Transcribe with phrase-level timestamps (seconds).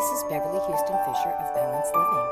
[0.00, 2.28] This is Beverly Houston Fisher of Balanced Living.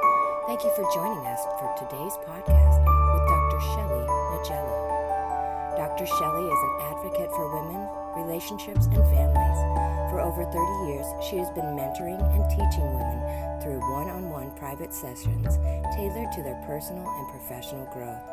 [0.48, 3.60] Thank you for joining us for today's podcast with Dr.
[3.60, 5.76] Shelley Najela.
[5.76, 6.06] Dr.
[6.06, 7.84] Shelley is an advocate for women,
[8.16, 9.60] relationships, and families.
[10.08, 10.56] For over 30
[10.88, 15.60] years, she has been mentoring and teaching women through one on one private sessions
[15.92, 18.24] tailored to their personal and professional growth.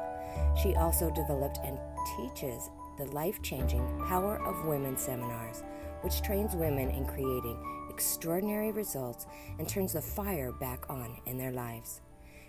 [0.64, 1.78] She also developed and
[2.16, 5.64] teaches the life changing Power of Women seminars,
[6.04, 7.60] which trains women in creating
[7.96, 9.26] extraordinary results
[9.58, 12.02] and turns the fire back on in their lives.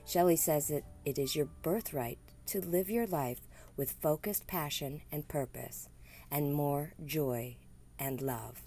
[0.04, 3.42] Shelley says that it is your birthright to live your life
[3.76, 5.88] with focused passion and purpose,
[6.32, 7.58] and more joy
[7.96, 8.62] and love.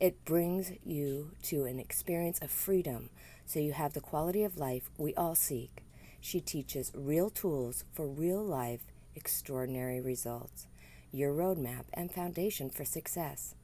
[0.00, 3.10] It brings you to an experience of freedom
[3.46, 5.84] so you have the quality of life we all seek.
[6.20, 8.80] She teaches real tools for real life
[9.14, 10.66] extraordinary results,
[11.12, 13.54] your roadmap and foundation for success.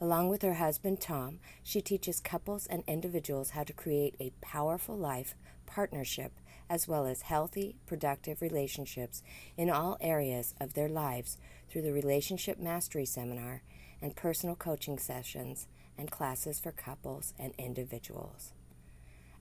[0.00, 4.96] Along with her husband Tom, she teaches couples and individuals how to create a powerful
[4.96, 5.34] life
[5.66, 6.32] partnership
[6.70, 9.22] as well as healthy, productive relationships
[9.56, 13.62] in all areas of their lives through the Relationship Mastery Seminar
[14.00, 18.52] and personal coaching sessions and classes for couples and individuals.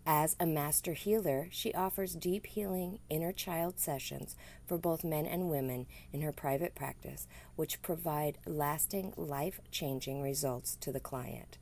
[0.09, 5.49] As a master healer, she offers deep healing inner child sessions for both men and
[5.49, 7.27] women in her private practice,
[7.57, 11.57] which provide lasting, life changing results to the client.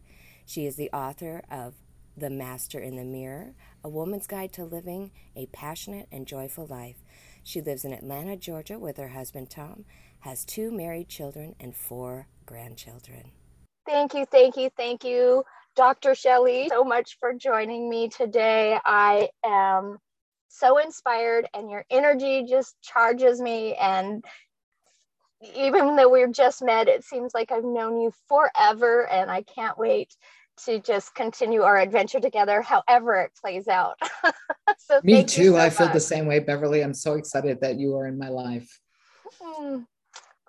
[0.45, 1.73] She is the author of
[2.15, 6.97] The Master in the Mirror, A Woman's Guide to Living a Passionate and Joyful Life.
[7.43, 9.85] She lives in Atlanta, Georgia with her husband Tom,
[10.19, 13.31] has two married children, and four grandchildren.
[13.86, 15.44] Thank you, thank you, thank you.
[15.75, 16.16] Dr.
[16.16, 18.80] Shelley, so much for joining me today.
[18.83, 19.97] I am
[20.47, 23.75] so inspired, and your energy just charges me.
[23.75, 24.23] And
[25.55, 29.77] even though we're just met, it seems like I've known you forever, and I can't
[29.77, 30.16] wait
[30.66, 33.99] to just continue our adventure together, however it plays out.
[34.77, 35.52] so me too.
[35.52, 36.81] So I feel the same way, Beverly.
[36.81, 38.80] I'm so excited that you are in my life.
[39.43, 39.86] Mm,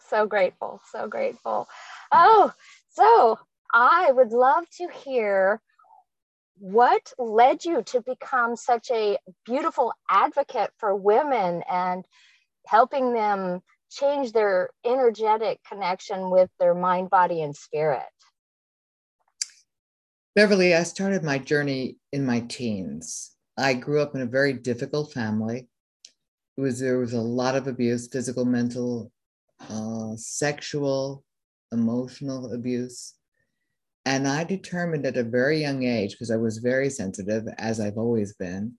[0.09, 1.69] so grateful, so grateful.
[2.13, 2.53] Oh,
[2.97, 3.39] so
[3.73, 5.61] I would love to hear
[6.59, 12.07] what led you to become such a beautiful advocate for women and
[12.67, 18.03] helping them change their energetic connection with their mind, body, and spirit?
[20.35, 23.37] Beverly, I started my journey in my teens.
[23.59, 25.69] I grew up in a very difficult family.
[26.57, 29.13] It was there was a lot of abuse, physical, mental,
[29.69, 31.26] uh, sexual,
[31.73, 33.15] emotional abuse.
[34.05, 37.99] And I determined at a very young age, because I was very sensitive, as I've
[37.99, 38.75] always been,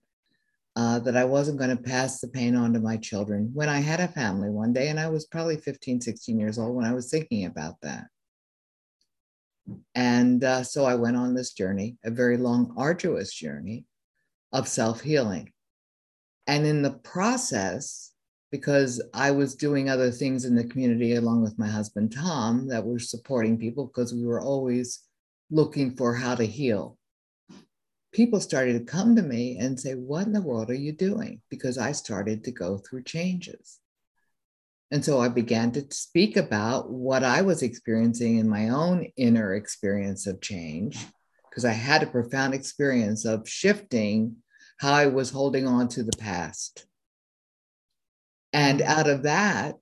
[0.74, 3.80] uh, that I wasn't going to pass the pain on to my children when I
[3.80, 4.88] had a family one day.
[4.88, 8.06] And I was probably 15, 16 years old when I was thinking about that.
[9.94, 13.84] And uh, so I went on this journey, a very long, arduous journey
[14.52, 15.52] of self healing.
[16.46, 18.07] And in the process,
[18.50, 22.84] because I was doing other things in the community along with my husband, Tom, that
[22.84, 25.00] were supporting people because we were always
[25.50, 26.96] looking for how to heal.
[28.12, 31.42] People started to come to me and say, What in the world are you doing?
[31.50, 33.78] Because I started to go through changes.
[34.90, 39.54] And so I began to speak about what I was experiencing in my own inner
[39.54, 40.98] experience of change,
[41.50, 44.36] because I had a profound experience of shifting
[44.80, 46.87] how I was holding on to the past.
[48.52, 49.76] And out of that,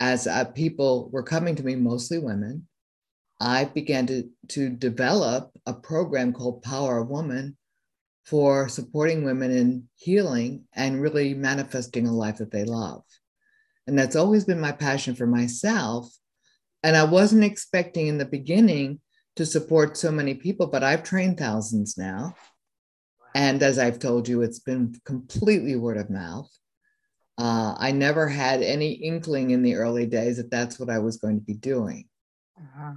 [0.00, 2.68] as uh, people were coming to me, mostly women,
[3.40, 7.56] I began to, to develop a program called Power of Woman
[8.24, 13.02] for supporting women in healing and really manifesting a life that they love.
[13.86, 16.10] And that's always been my passion for myself.
[16.82, 19.00] And I wasn't expecting in the beginning
[19.36, 22.34] to support so many people, but I've trained thousands now.
[23.34, 26.50] And as I've told you, it's been completely word of mouth.
[27.38, 31.18] Uh, I never had any inkling in the early days that that's what I was
[31.18, 32.08] going to be doing.
[32.58, 32.94] Uh-huh.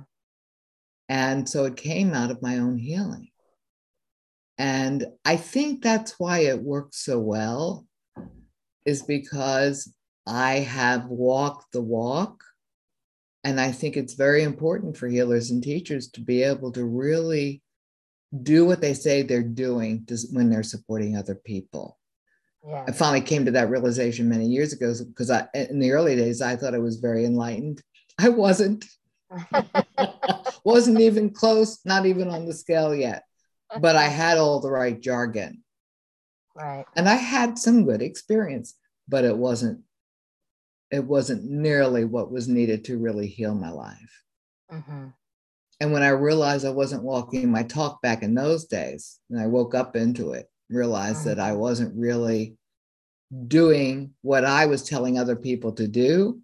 [1.09, 3.29] And so it came out of my own healing.
[4.57, 7.85] And I think that's why it works so well,
[8.85, 9.93] is because
[10.25, 12.43] I have walked the walk.
[13.43, 17.61] And I think it's very important for healers and teachers to be able to really
[18.43, 21.97] do what they say they're doing when they're supporting other people.
[22.67, 22.85] Yeah.
[22.87, 26.41] I finally came to that realization many years ago because I, in the early days,
[26.41, 27.81] I thought I was very enlightened.
[28.19, 28.85] I wasn't.
[30.63, 33.23] Wasn't even close, not even on the scale yet.
[33.79, 35.63] But I had all the right jargon.
[36.55, 36.85] Right.
[36.95, 38.75] And I had some good experience,
[39.07, 39.81] but it wasn't
[40.91, 44.23] it wasn't nearly what was needed to really heal my life.
[44.71, 45.07] Mm-hmm.
[45.79, 49.47] And when I realized I wasn't walking my talk back in those days, and I
[49.47, 52.57] woke up into it, realized that I wasn't really
[53.47, 56.39] doing what I was telling other people to do,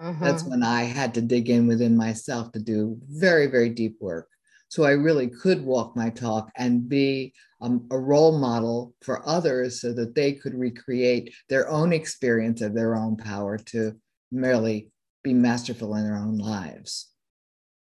[0.00, 0.22] mm-hmm.
[0.22, 4.28] that's when I had to dig in within myself to do very, very deep work.
[4.68, 9.80] So I really could walk my talk and be um, a role model for others
[9.80, 13.96] so that they could recreate their own experience of their own power to
[14.32, 14.90] merely
[15.22, 17.10] be masterful in their own lives.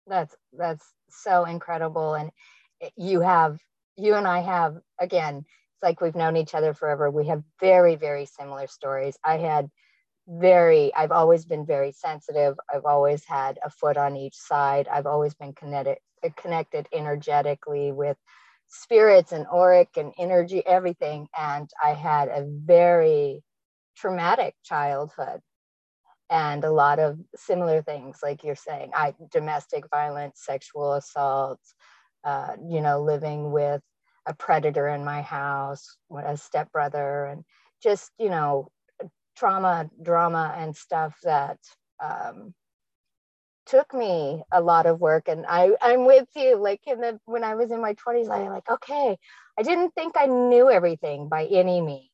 [0.07, 2.15] That's that's so incredible.
[2.15, 2.31] And
[2.97, 3.59] you have
[3.95, 5.45] you and I have again,
[5.83, 7.11] like we've known each other forever.
[7.11, 9.17] We have very, very similar stories.
[9.23, 9.69] I had
[10.25, 15.05] very i've always been very sensitive i've always had a foot on each side i've
[15.05, 15.97] always been connected
[16.37, 18.15] connected energetically with
[18.67, 21.27] spirits and auric and energy, everything.
[21.37, 23.43] And I had a very
[23.95, 25.41] traumatic childhood
[26.29, 31.75] and a lot of similar things, like you're saying, I domestic violence, sexual assaults,
[32.23, 33.81] uh, you know, living with
[34.25, 37.43] a predator in my house, a stepbrother, and
[37.81, 38.69] just, you know,
[39.35, 41.59] trauma, drama, and stuff that
[42.01, 42.53] um,
[43.65, 46.57] took me a lot of work and I, I'm with you.
[46.57, 49.17] Like in the when I was in my 20s, I like, okay,
[49.57, 52.09] I didn't think I knew everything by any means.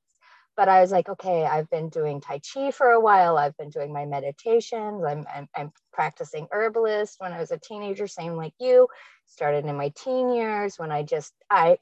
[0.56, 3.38] But I was like, okay, I've been doing Tai Chi for a while.
[3.38, 5.04] I've been doing my meditations.
[5.08, 8.88] I'm, I'm, I'm practicing herbalist when I was a teenager, same like you.
[9.26, 11.78] Started in my teen years when I just, I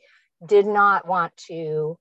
[0.45, 1.97] did not want to,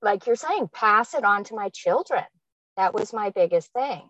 [0.00, 2.24] like you're saying, pass it on to my children.
[2.76, 4.02] That was my biggest thing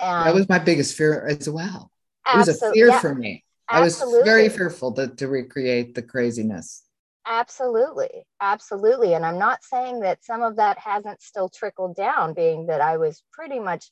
[0.00, 1.90] and that was my biggest fear as well.
[2.32, 3.44] It was a fear yeah, for me.
[3.70, 4.18] Absolutely.
[4.18, 6.82] I was very fearful to, to recreate the craziness.
[7.26, 8.24] Absolutely.
[8.40, 9.14] Absolutely.
[9.14, 12.98] And I'm not saying that some of that hasn't still trickled down, being that I
[12.98, 13.90] was pretty much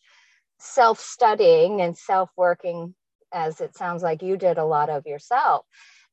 [0.60, 2.94] self studying and self working,
[3.32, 5.64] as it sounds like you did a lot of yourself.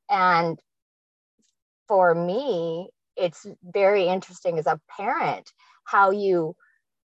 [0.09, 0.59] And
[1.91, 5.51] for me, it's very interesting as a parent
[5.83, 6.55] how you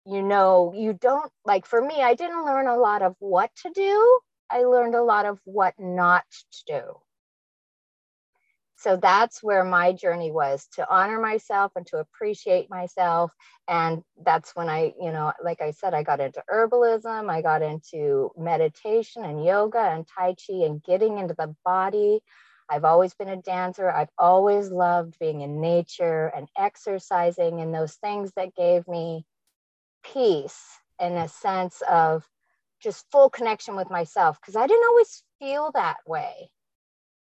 [0.04, 3.70] you know, you don't like for me, I didn't learn a lot of what to
[3.72, 4.20] do.
[4.50, 6.82] I learned a lot of what not to do.
[8.76, 13.30] So that's where my journey was to honor myself and to appreciate myself.
[13.68, 17.62] And that's when I, you know, like I said, I got into herbalism, I got
[17.62, 22.20] into meditation and yoga and Tai Chi and getting into the body.
[22.68, 23.90] I've always been a dancer.
[23.90, 29.24] I've always loved being in nature and exercising and those things that gave me
[30.04, 30.60] peace
[30.98, 32.26] and a sense of
[32.82, 36.50] just full connection with myself because I didn't always feel that way.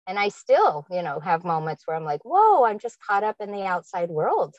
[0.07, 3.37] And I still, you know, have moments where I'm like, whoa, I'm just caught up
[3.39, 4.55] in the outside world.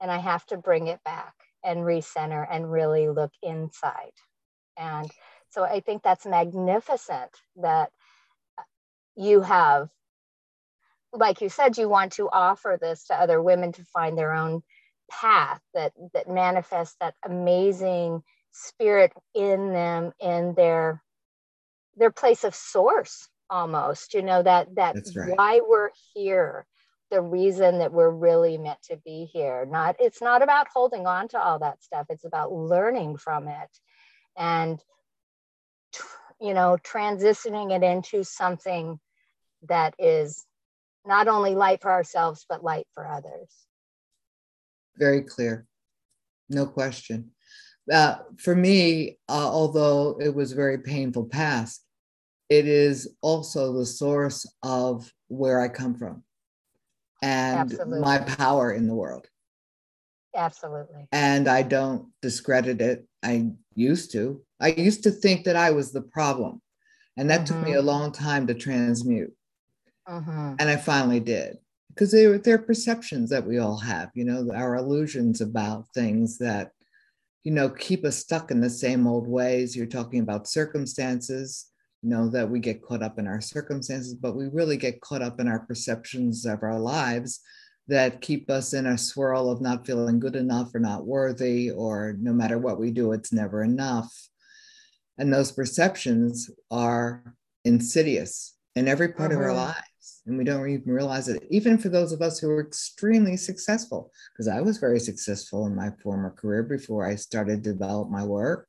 [0.00, 4.12] And I have to bring it back and recenter and really look inside.
[4.76, 5.08] And
[5.50, 7.90] so I think that's magnificent that
[8.58, 8.62] uh,
[9.16, 9.88] you have,
[11.12, 14.62] like you said, you want to offer this to other women to find their own
[15.10, 18.22] path that that manifests that amazing
[18.52, 21.02] spirit in them in their
[21.96, 25.36] their place of source almost you know that that right.
[25.36, 26.66] why we're here
[27.10, 31.28] the reason that we're really meant to be here not it's not about holding on
[31.28, 33.70] to all that stuff it's about learning from it
[34.38, 34.80] and
[36.40, 38.98] you know transitioning it into something
[39.68, 40.46] that is
[41.06, 43.66] not only light for ourselves but light for others
[44.96, 45.66] very clear,
[46.48, 47.30] no question.
[47.92, 51.84] Uh, for me, uh, although it was a very painful past,
[52.48, 56.22] it is also the source of where I come from
[57.22, 58.00] and Absolutely.
[58.00, 59.26] my power in the world.
[60.36, 61.08] Absolutely.
[61.12, 63.06] And I don't discredit it.
[63.22, 64.42] I used to.
[64.60, 66.60] I used to think that I was the problem.
[67.16, 67.54] And that mm-hmm.
[67.54, 67.86] took me a mm-hmm.
[67.86, 69.34] long time to transmute.
[70.08, 70.54] Mm-hmm.
[70.58, 71.58] And I finally did
[71.90, 76.72] because they're, they're perceptions that we all have, you know, our illusions about things that,
[77.44, 79.76] you know, keep us stuck in the same old ways.
[79.76, 81.66] You're talking about circumstances,
[82.02, 85.22] you know, that we get caught up in our circumstances, but we really get caught
[85.22, 87.40] up in our perceptions of our lives
[87.88, 92.16] that keep us in a swirl of not feeling good enough or not worthy, or
[92.20, 94.10] no matter what we do, it's never enough.
[95.18, 99.40] And those perceptions are insidious in every part uh-huh.
[99.40, 99.64] of our uh-huh.
[99.66, 99.91] lives
[100.26, 104.10] and we don't even realize it even for those of us who are extremely successful
[104.32, 108.24] because i was very successful in my former career before i started to develop my
[108.24, 108.68] work.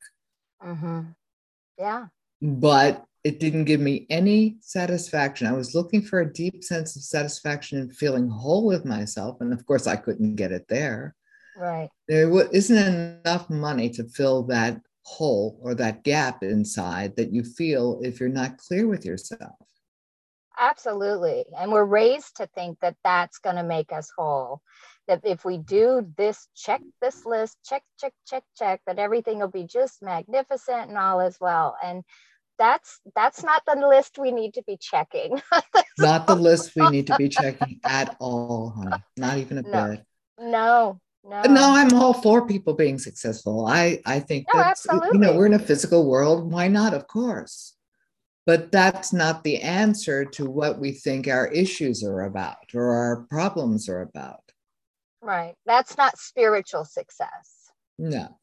[0.62, 1.00] Mm-hmm.
[1.78, 2.06] yeah.
[2.40, 5.46] But it didn't give me any satisfaction.
[5.46, 9.52] I was looking for a deep sense of satisfaction and feeling whole with myself and
[9.52, 11.14] of course i couldn't get it there.
[11.56, 11.88] Right.
[12.08, 18.00] There isn't enough money to fill that hole or that gap inside that you feel
[18.02, 19.56] if you're not clear with yourself
[20.58, 21.44] Absolutely.
[21.58, 24.60] And we're raised to think that that's going to make us whole.
[25.08, 29.48] That if we do this, check this list, check, check, check, check, that everything will
[29.48, 31.76] be just magnificent and all is well.
[31.84, 32.04] And
[32.58, 35.40] that's that's not the list we need to be checking.
[35.98, 39.02] not the list we need to be checking at all, honey.
[39.16, 39.90] Not even a no.
[39.90, 40.04] bit.
[40.38, 41.42] No, no.
[41.42, 43.66] No, I'm all for people being successful.
[43.66, 45.18] I I think no, that's absolutely.
[45.18, 46.50] you know we're in a physical world.
[46.50, 46.94] Why not?
[46.94, 47.74] Of course,
[48.46, 53.26] but that's not the answer to what we think our issues are about or our
[53.30, 54.40] problems are about.
[55.22, 55.54] Right.
[55.64, 57.70] That's not spiritual success.
[57.98, 58.38] No.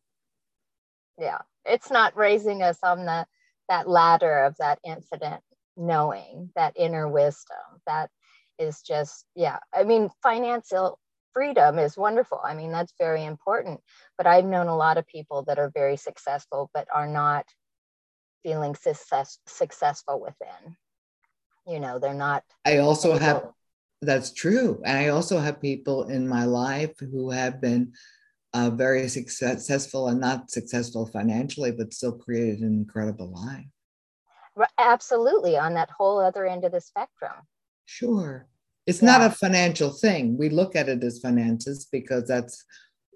[1.19, 3.27] Yeah, it's not raising us on the
[3.69, 5.41] that ladder of that infinite
[5.77, 7.57] knowing, that inner wisdom.
[7.85, 8.09] That
[8.57, 9.59] is just yeah.
[9.73, 10.99] I mean, financial
[11.33, 12.41] freedom is wonderful.
[12.43, 13.79] I mean, that's very important.
[14.17, 17.45] But I've known a lot of people that are very successful, but are not
[18.43, 20.75] feeling success, successful within.
[21.67, 22.43] You know, they're not.
[22.65, 23.49] I also have,
[24.01, 24.81] that's true.
[24.85, 27.93] And I also have people in my life who have been
[28.53, 33.65] uh, very successful and not successful financially, but still created an incredible life.
[34.77, 37.31] Absolutely, on that whole other end of the spectrum.
[37.85, 38.47] Sure.
[38.85, 39.17] It's yeah.
[39.17, 40.37] not a financial thing.
[40.37, 42.65] We look at it as finances because that's,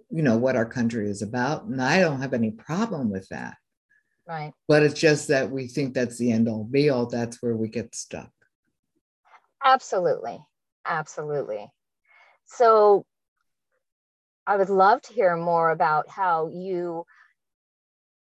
[0.09, 1.65] you know, what our country is about.
[1.65, 3.55] And I don't have any problem with that.
[4.27, 4.53] Right.
[4.67, 7.05] But it's just that we think that's the end all be all.
[7.05, 8.31] That's where we get stuck.
[9.63, 10.39] Absolutely.
[10.85, 11.71] Absolutely.
[12.45, 13.05] So
[14.47, 17.05] I would love to hear more about how you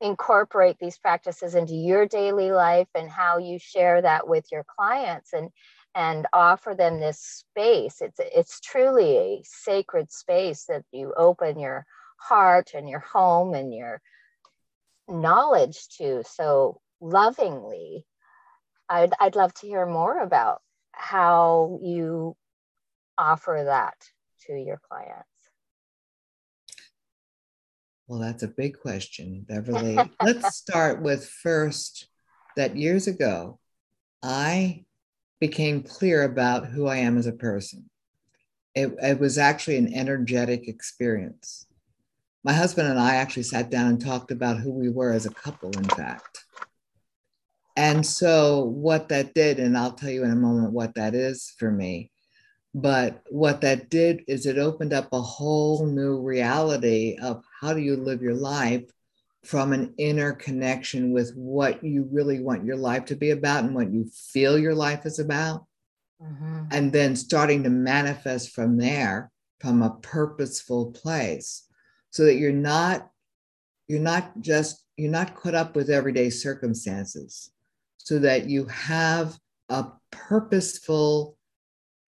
[0.00, 5.32] incorporate these practices into your daily life and how you share that with your clients
[5.32, 5.50] and
[5.94, 11.86] and offer them this space it's it's truly a sacred space that you open your
[12.18, 14.00] heart and your home and your
[15.08, 18.06] knowledge to so lovingly
[18.88, 20.60] i'd, I'd love to hear more about
[20.92, 22.36] how you
[23.18, 23.96] offer that
[24.46, 25.28] to your clients
[28.06, 29.98] well, that's a big question, Beverly.
[30.22, 32.08] Let's start with first
[32.56, 33.58] that years ago,
[34.22, 34.84] I
[35.40, 37.88] became clear about who I am as a person.
[38.74, 41.66] It, it, was actually an energetic experience.
[42.44, 45.34] My husband and I actually sat down and talked about who we were as a
[45.34, 46.44] couple, in fact.
[47.76, 51.54] And so, what that did, and I'll tell you in a moment what that is
[51.58, 52.12] for me,
[52.74, 57.80] but what that did is it opened up a whole new reality of how do
[57.80, 58.84] you live your life
[59.44, 63.74] from an inner connection with what you really want your life to be about and
[63.74, 65.64] what you feel your life is about.
[66.22, 66.64] Mm-hmm.
[66.70, 71.64] And then starting to manifest from there from a purposeful place
[72.14, 73.10] so that you're not
[73.88, 77.50] you're not just you're not caught up with everyday circumstances
[77.98, 79.36] so that you have
[79.68, 81.36] a purposeful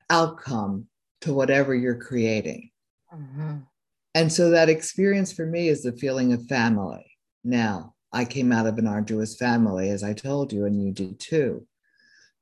[0.08, 0.86] outcome
[1.22, 2.70] to whatever you're creating.
[3.12, 3.56] Mm-hmm.
[4.14, 7.04] And so that experience for me is the feeling of family.
[7.42, 11.18] Now, I came out of an arduous family, as I told you, and you did
[11.18, 11.66] too.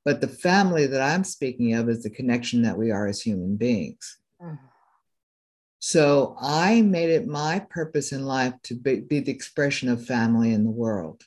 [0.05, 3.57] But the family that I'm speaking of is the connection that we are as human
[3.57, 4.19] beings.
[4.43, 4.67] Mm-hmm.
[5.87, 10.55] So I made it my purpose in life to be, be the expression of family
[10.55, 11.25] in the world.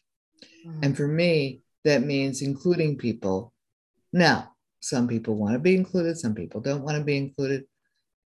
[0.66, 0.80] Mm-hmm.
[0.82, 3.54] And for me, that means including people.
[4.12, 7.66] Now, some people want to be included, some people don't want to be included.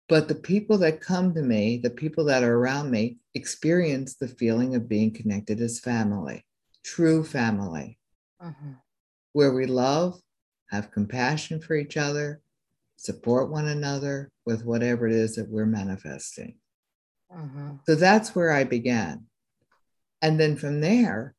[0.09, 4.27] But the people that come to me, the people that are around me, experience the
[4.27, 6.45] feeling of being connected as family,
[6.83, 7.97] true family,
[8.43, 8.71] mm-hmm.
[9.31, 10.19] where we love,
[10.69, 12.41] have compassion for each other,
[12.99, 16.55] support one another with whatever it is that we're manifesting.
[17.33, 17.75] Mm-hmm.
[17.85, 19.25] So that's where I began.
[20.21, 21.33] And then from there,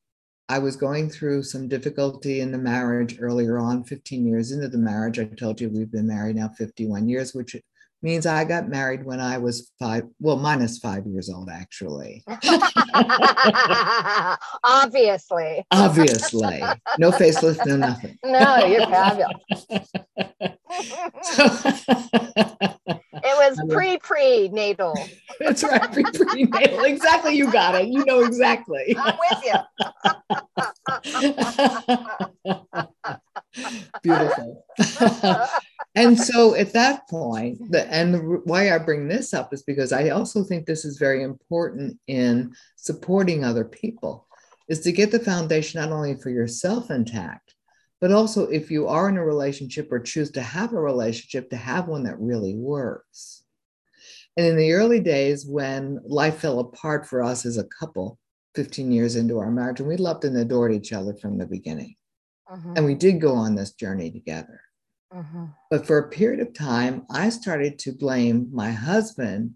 [0.49, 4.79] I was going through some difficulty in the marriage earlier on, 15 years into the
[4.79, 5.19] marriage.
[5.19, 7.55] I told you we've been married now 51 years, which
[8.03, 12.25] means I got married when I was five, well, minus five years old, actually.
[14.65, 15.65] Obviously.
[15.71, 16.63] Obviously.
[16.99, 18.19] No facelift, no nothing.
[18.25, 19.37] No, you're fabulous.
[21.23, 21.45] so,
[23.13, 24.95] it was pre pre natal.
[25.41, 26.85] That's right, pre pre natal.
[26.85, 27.89] Exactly, you got it.
[27.89, 28.97] You know exactly.
[28.99, 29.45] I'm with
[33.05, 33.17] you.
[34.03, 34.65] Beautiful.
[35.95, 39.93] and so at that point, the and the, why I bring this up is because
[39.93, 44.27] I also think this is very important in supporting other people,
[44.69, 47.55] is to get the foundation not only for yourself intact,
[48.01, 51.57] but also if you are in a relationship or choose to have a relationship, to
[51.57, 53.43] have one that really works.
[54.37, 58.19] And in the early days, when life fell apart for us as a couple,
[58.55, 61.95] 15 years into our marriage, and we loved and adored each other from the beginning.
[62.51, 62.73] Uh-huh.
[62.77, 64.61] And we did go on this journey together.
[65.15, 65.47] Mm-hmm.
[65.71, 69.55] But for a period of time, I started to blame my husband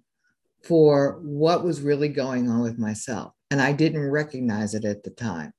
[0.63, 3.33] for what was really going on with myself.
[3.51, 5.53] And I didn't recognize it at the time.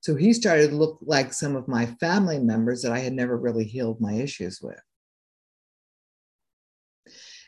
[0.00, 3.36] So he started to look like some of my family members that I had never
[3.36, 4.80] really healed my issues with.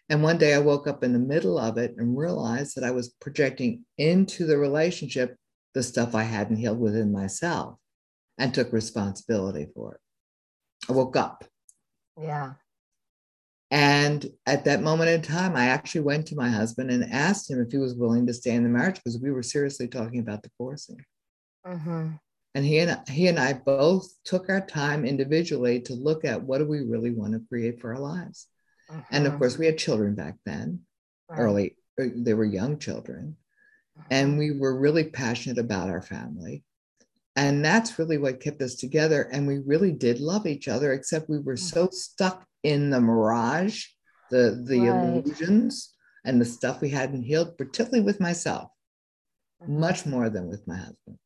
[0.08, 2.92] And one day I woke up in the middle of it and realized that I
[2.92, 5.36] was projecting into the relationship
[5.74, 7.78] the stuff I hadn't healed within myself
[8.38, 10.00] and took responsibility for it.
[10.88, 11.44] I woke up.
[12.20, 12.54] Yeah.
[13.70, 17.60] And at that moment in time, I actually went to my husband and asked him
[17.60, 20.42] if he was willing to stay in the marriage because we were seriously talking about
[20.42, 21.04] divorcing.
[21.66, 22.10] Mm-hmm.
[22.54, 26.58] And he and he and I both took our time individually to look at what
[26.58, 28.46] do we really want to create for our lives.
[28.90, 29.00] Mm-hmm.
[29.10, 29.40] And of mm-hmm.
[29.40, 30.80] course, we had children back then,
[31.28, 31.38] right.
[31.38, 33.36] early, er, they were young children.
[33.98, 34.06] Mm-hmm.
[34.10, 36.64] And we were really passionate about our family.
[37.36, 39.28] And that's really what kept us together.
[39.30, 41.92] And we really did love each other, except we were so mm-hmm.
[41.92, 43.84] stuck in the mirage,
[44.30, 45.04] the, the right.
[45.04, 48.70] illusions, and the stuff we hadn't healed, particularly with myself,
[49.62, 49.78] mm-hmm.
[49.78, 51.18] much more than with my husband.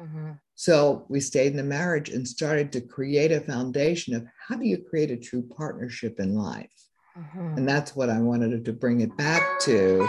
[0.00, 0.32] Mm-hmm.
[0.56, 4.66] So we stayed in the marriage and started to create a foundation of how do
[4.66, 6.70] you create a true partnership in life?
[7.16, 7.58] Mm-hmm.
[7.58, 10.06] And that's what I wanted to bring it back to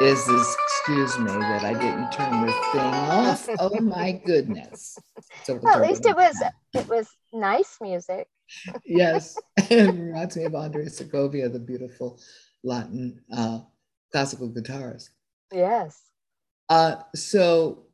[0.00, 3.48] is this, excuse me, that I didn't turn this thing off.
[3.58, 4.98] oh my goodness.
[5.44, 6.54] So well, at least it was that.
[6.74, 8.26] it was nice music.
[8.84, 9.36] yes.
[9.70, 12.18] it reminds me of Andrea Segovia, the beautiful
[12.64, 13.60] Latin uh,
[14.10, 15.10] classical guitarist.
[15.52, 16.00] Yes.
[16.70, 17.84] Uh, so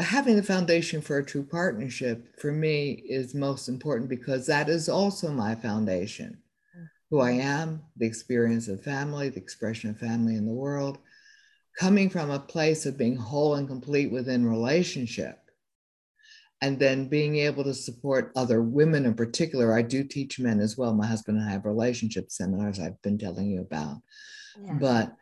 [0.00, 4.88] having the foundation for a true partnership for me is most important because that is
[4.88, 6.38] also my foundation
[7.10, 10.98] who I am, the experience of family, the expression of family in the world,
[11.78, 15.38] coming from a place of being whole and complete within relationship.
[16.60, 19.76] And then being able to support other women in particular.
[19.76, 20.94] I do teach men as well.
[20.94, 23.96] My husband and I have relationship seminars I've been telling you about.
[24.64, 24.74] Yeah.
[24.74, 25.12] But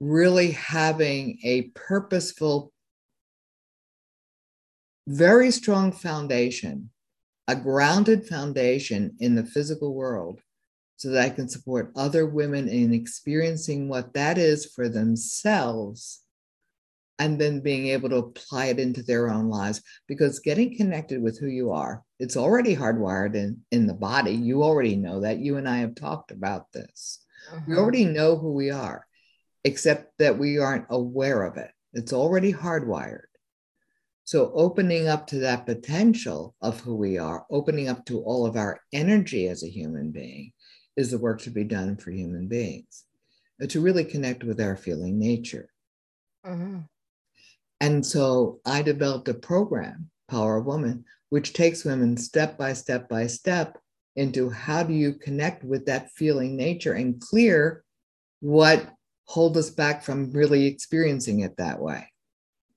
[0.00, 2.74] really having a purposeful,
[5.06, 6.90] very strong foundation,
[7.48, 10.42] a grounded foundation in the physical world
[11.00, 16.20] so that I can support other women in experiencing what that is for themselves
[17.18, 19.80] and then being able to apply it into their own lives.
[20.06, 24.32] Because getting connected with who you are it's already hardwired in in the body.
[24.32, 25.38] You already know that.
[25.38, 27.24] You and i have talked about this.
[27.50, 27.60] Uh-huh.
[27.66, 29.06] we already know who we are
[29.64, 31.70] except that we aren't aware of it.
[31.94, 33.30] It's already hardwired.
[34.24, 38.56] So opening up to that potential of who we are opening up to all of
[38.56, 40.52] our energy as a human being
[40.96, 43.04] is the work to be done for human beings,
[43.62, 45.68] uh, to really connect with our feeling nature.
[46.46, 46.80] Mm-hmm.
[47.80, 53.08] And so I developed a program, Power of Woman, which takes women step by step
[53.08, 53.78] by step
[54.16, 57.84] into how do you connect with that feeling nature and clear
[58.40, 58.92] what
[59.24, 62.09] hold us back from really experiencing it that way.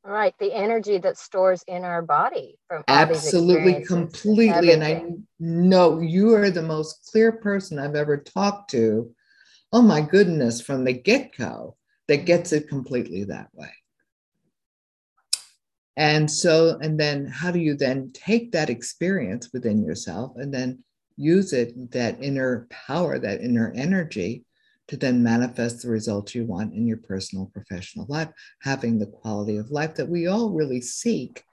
[0.05, 4.71] Right, the energy that stores in our body from absolutely, completely.
[4.71, 5.05] And I
[5.39, 9.15] know you are the most clear person I've ever talked to.
[9.71, 11.77] Oh my goodness, from the get go,
[12.09, 13.71] that gets it completely that way.
[15.95, 20.83] And so, and then how do you then take that experience within yourself and then
[21.15, 24.43] use it, that inner power, that inner energy
[24.87, 28.29] to then manifest the results you want in your personal professional life,
[28.61, 31.43] having the quality of life that we all really seek,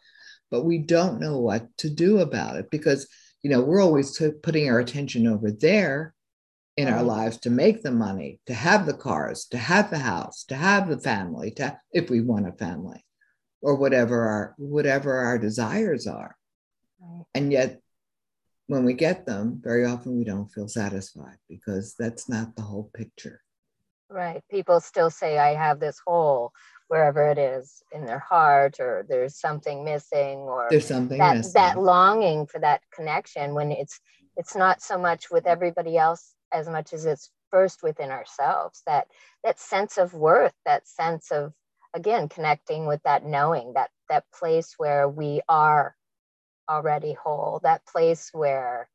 [0.51, 3.07] but we don't know what to do about it because,
[3.43, 6.15] you know, we're always t- putting our attention over there
[6.77, 10.45] in our lives to make the money, to have the cars, to have the house,
[10.45, 13.05] to have the family, to if we want a family
[13.61, 16.35] or whatever our whatever our desires are.
[17.01, 17.25] Right.
[17.35, 17.80] And yet
[18.71, 22.89] when we get them, very often we don't feel satisfied because that's not the whole
[22.95, 23.43] picture.
[24.09, 24.45] Right.
[24.49, 26.53] People still say, I have this hole
[26.87, 31.53] wherever it is in their heart, or there's something missing, or there's something that, missing.
[31.55, 33.99] that longing for that connection when it's
[34.37, 39.09] it's not so much with everybody else as much as it's first within ourselves that
[39.43, 41.53] that sense of worth that sense of
[41.95, 45.95] again connecting with that knowing that that place where we are
[46.69, 48.89] already whole, that place where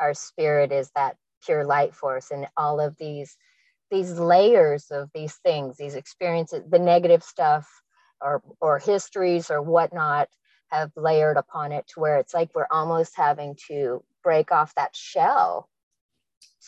[0.00, 3.36] our spirit is that pure light force and all of these
[3.90, 7.66] these layers of these things, these experiences, the negative stuff
[8.20, 10.28] or or histories or whatnot
[10.70, 14.94] have layered upon it to where it's like we're almost having to break off that
[14.94, 15.68] shell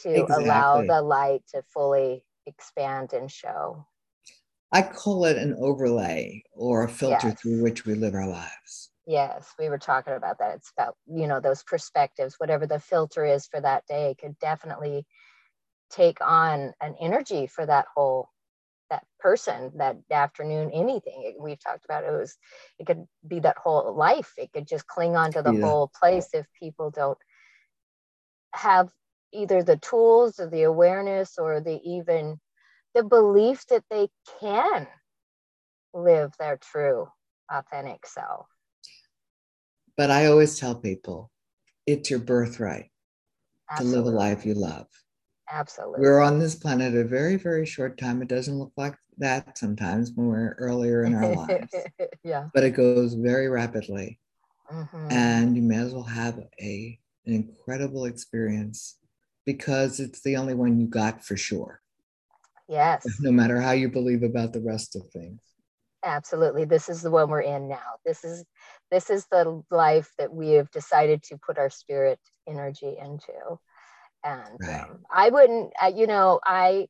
[0.03, 0.45] to exactly.
[0.45, 3.87] allow the light to fully expand and show.
[4.73, 7.41] I call it an overlay or a filter yes.
[7.41, 8.91] through which we live our lives.
[9.07, 10.57] Yes, we were talking about that.
[10.57, 15.07] It's about, you know, those perspectives, whatever the filter is for that day could definitely
[15.91, 18.31] take on an energy for that whole
[18.91, 22.37] that person that afternoon anything we've talked about it was
[22.79, 25.61] it could be that whole life it could just cling on to the yeah.
[25.61, 27.19] whole place if people don't
[28.53, 28.91] have
[29.33, 32.41] either the tools or the awareness or the even
[32.95, 34.09] the belief that they
[34.41, 34.89] can
[35.95, 37.09] live their true
[37.51, 38.50] authentic self
[40.01, 41.31] but i always tell people
[41.87, 42.91] it's your birthright
[43.71, 43.93] Absolutely.
[43.93, 44.87] to live a life you love
[45.53, 46.01] Absolutely.
[46.01, 48.23] We're on this planet a very, very short time.
[48.23, 51.75] It doesn't look like that sometimes when we're earlier in our lives.
[52.23, 52.49] yeah.
[52.55, 54.21] But it goes very rapidly.
[54.73, 55.09] Mm-hmm.
[55.11, 58.97] And you may as well have a, an incredible experience
[59.45, 61.81] because it's the only one you got for sure.
[62.69, 63.05] Yes.
[63.21, 65.41] No matter how you believe about the rest of things.
[66.05, 66.65] Absolutely.
[66.65, 67.99] This is the one we're in now.
[68.07, 68.45] This is
[68.91, 73.59] this is the life that we have decided to put our spirit energy into.
[74.25, 74.83] And right.
[74.83, 76.87] um, i wouldn't uh, you know i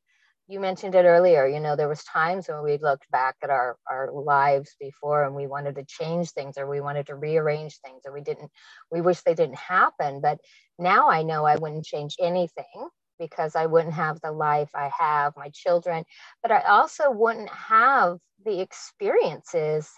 [0.47, 3.77] you mentioned it earlier you know there was times when we looked back at our
[3.89, 8.01] our lives before and we wanted to change things or we wanted to rearrange things
[8.05, 8.51] or we didn't
[8.91, 10.19] we wish they didn't happen.
[10.21, 10.39] But
[10.77, 15.33] now i know i wouldn't change anything because i wouldn't have the life i have
[15.37, 16.03] my children.
[16.41, 19.89] But i also wouldn't have the experiences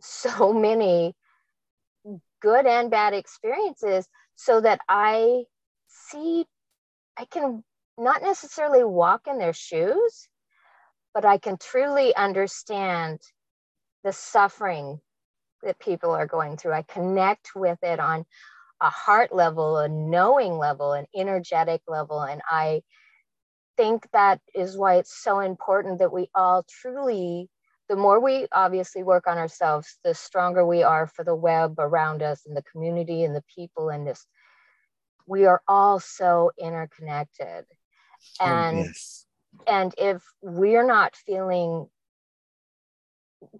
[0.00, 1.14] so many
[2.40, 4.06] good and bad experiences
[4.36, 5.42] so that i
[5.88, 6.46] see,
[7.16, 7.64] I can
[7.96, 10.28] not necessarily walk in their shoes,
[11.14, 13.20] but I can truly understand
[14.04, 15.00] the suffering
[15.62, 16.72] that people are going through.
[16.72, 18.24] I connect with it on
[18.80, 22.22] a heart level, a knowing level, an energetic level.
[22.22, 22.82] And I
[23.76, 27.48] think that is why it's so important that we all truly,
[27.88, 32.22] the more we obviously work on ourselves, the stronger we are for the web around
[32.22, 34.26] us and the community and the people and this
[35.26, 37.66] we are all so interconnected.
[38.40, 39.26] Oh, and oh, yes.
[39.66, 41.86] and if we're not feeling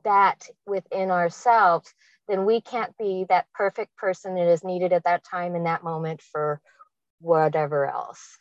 [0.02, 1.92] that within ourselves
[2.26, 5.82] then we can't be that perfect person that is needed at that time in that
[5.82, 6.60] moment for
[7.20, 8.36] whatever else.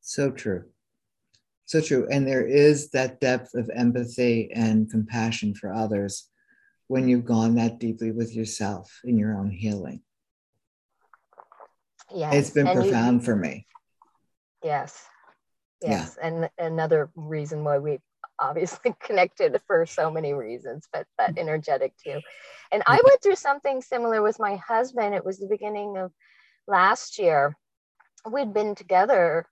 [0.00, 0.71] So true
[1.64, 2.06] so true.
[2.10, 6.28] And there is that depth of empathy and compassion for others
[6.88, 10.02] when you've gone that deeply with yourself in your own healing.
[12.14, 13.66] Yeah it's been and profound you, for me.
[14.62, 15.02] Yes.
[15.80, 16.16] Yes.
[16.20, 16.28] Yeah.
[16.28, 17.98] and another reason why we
[18.38, 22.20] obviously connected for so many reasons but that energetic too.
[22.70, 25.14] And i went through something similar with my husband.
[25.14, 26.12] It was the beginning of
[26.66, 27.56] last year.
[28.30, 29.46] We'd been together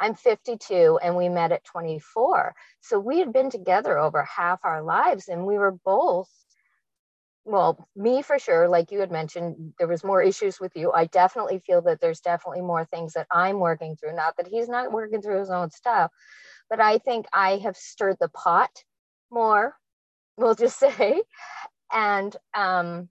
[0.00, 4.82] i'm 52 and we met at 24 so we had been together over half our
[4.82, 6.28] lives and we were both
[7.44, 10.92] well me for sure like you had mentioned there was more issues with you.
[10.92, 14.68] I definitely feel that there's definitely more things that i'm working through not that he's
[14.68, 16.10] not working through his own stuff
[16.68, 18.70] but i think i have stirred the pot
[19.30, 19.74] more
[20.36, 21.22] we'll just say.
[21.92, 23.08] And um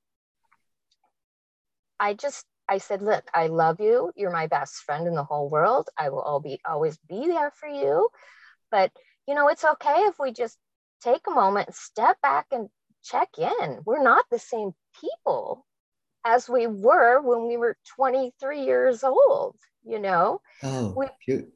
[1.99, 5.49] i just i said look i love you you're my best friend in the whole
[5.49, 8.07] world i will all be always be there for you
[8.71, 8.91] but
[9.27, 10.57] you know it's okay if we just
[11.01, 12.69] take a moment step back and
[13.03, 13.79] check in.
[13.85, 15.65] We're not the same people
[16.25, 20.41] as we were when we were 23 years old, you know?
[20.63, 21.07] Oh, we,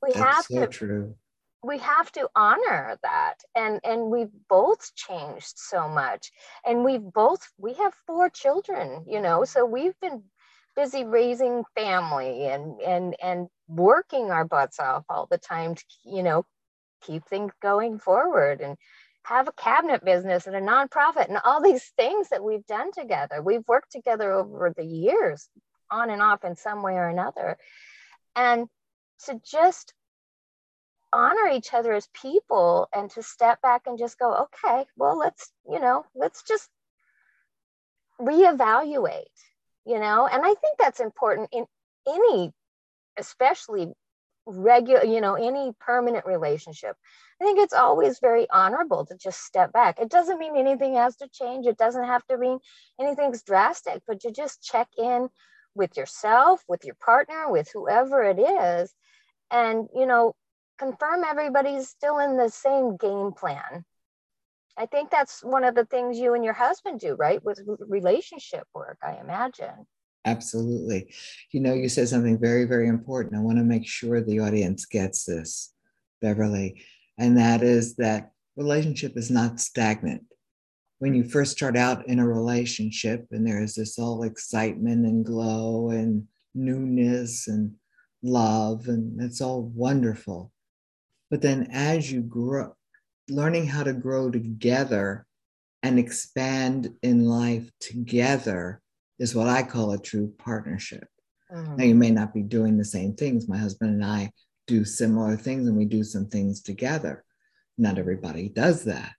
[0.01, 1.15] we have so to, true.
[1.63, 3.35] We have to honor that.
[3.55, 6.31] And, and we've both changed so much.
[6.65, 10.23] And we've both, we have four children, you know, so we've been
[10.75, 16.23] busy raising family and, and, and working our butts off all the time to, you
[16.23, 16.45] know,
[17.01, 18.61] keep things going forward.
[18.61, 18.77] And,
[19.23, 23.41] have a cabinet business and a nonprofit and all these things that we've done together.
[23.41, 25.47] We've worked together over the years,
[25.89, 27.57] on and off in some way or another.
[28.35, 28.67] And
[29.25, 29.93] to just
[31.13, 35.53] honor each other as people and to step back and just go, okay, well, let's,
[35.69, 36.67] you know, let's just
[38.19, 39.23] reevaluate,
[39.85, 41.65] you know, and I think that's important in
[42.07, 42.51] any,
[43.17, 43.93] especially
[44.45, 46.95] regular, you know, any permanent relationship.
[47.41, 49.99] I think it's always very honorable to just step back.
[49.99, 51.65] It doesn't mean anything has to change.
[51.65, 52.59] It doesn't have to mean
[52.99, 55.29] anything's drastic, but to just check in
[55.75, 58.93] with yourself, with your partner, with whoever it is,
[59.51, 60.35] and, you know,
[60.77, 63.85] confirm everybody's still in the same game plan.
[64.77, 67.43] I think that's one of the things you and your husband do, right?
[67.43, 69.85] With relationship work, I imagine.
[70.25, 71.13] Absolutely.
[71.51, 73.35] You know, you said something very, very important.
[73.35, 75.73] I want to make sure the audience gets this,
[76.21, 76.81] Beverly,
[77.17, 80.23] and that is that relationship is not stagnant.
[80.99, 85.89] when you first start out in a relationship and there's this all excitement and glow
[85.89, 87.73] and newness and
[88.21, 90.51] love and it's all wonderful
[91.29, 92.73] but then as you grow
[93.33, 95.25] learning how to grow together
[95.81, 98.81] and expand in life together
[99.19, 101.07] is what i call a true partnership
[101.53, 101.75] mm-hmm.
[101.75, 104.31] now you may not be doing the same things my husband and i
[104.65, 107.23] do similar things and we do some things together
[107.77, 109.13] not everybody does that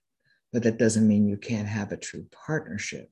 [0.55, 3.11] but that doesn't mean you can't have a true partnership.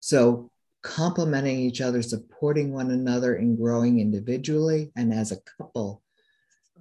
[0.00, 0.50] So,
[0.82, 6.02] complementing each other, supporting one another, in growing individually and as a couple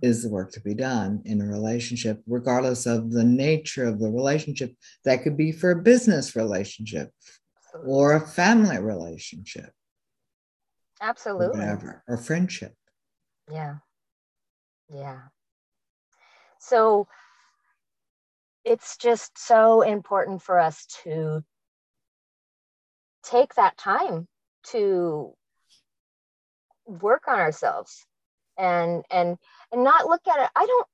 [0.02, 4.10] is the work to be done in a relationship, regardless of the nature of the
[4.10, 4.74] relationship.
[5.04, 7.12] That could be for a business relationship
[7.86, 9.72] or a family relationship.
[11.02, 11.48] Absolutely.
[11.48, 12.74] Or whatever, or friendship.
[13.52, 13.76] Yeah.
[14.90, 15.20] Yeah.
[16.60, 17.08] So,
[18.64, 21.44] it's just so important for us to
[23.24, 24.28] take that time
[24.68, 25.36] to
[26.86, 28.06] work on ourselves
[28.58, 29.38] and and
[29.76, 30.88] and not look at it i don't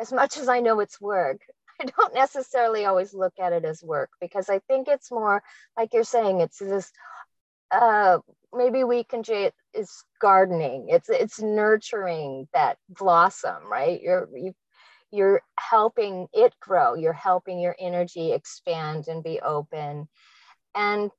[0.00, 1.40] as much as i know it's work
[1.80, 5.42] i don't necessarily always look at it as work because i think it's more
[5.76, 6.92] like you're saying it's this
[7.70, 8.18] uh
[8.52, 14.00] maybe we can say it's gardening it's it's nurturing that blossom right?
[14.00, 14.54] You're you
[15.10, 20.08] you're helping it grow you're helping your energy expand and be open.
[20.74, 21.10] And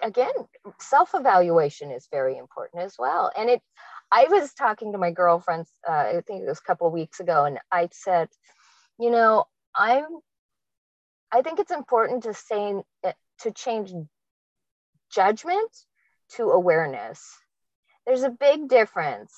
[0.00, 0.32] again
[0.78, 3.60] self-evaluation is very important as well and it
[4.12, 7.20] i was talking to my girlfriends uh, i think it was a couple of weeks
[7.20, 8.28] ago and i said
[8.98, 9.44] you know
[9.74, 10.06] i'm
[11.32, 13.92] i think it's important to say eh, to change
[15.12, 15.70] judgment
[16.28, 17.36] to awareness
[18.06, 19.34] there's a big difference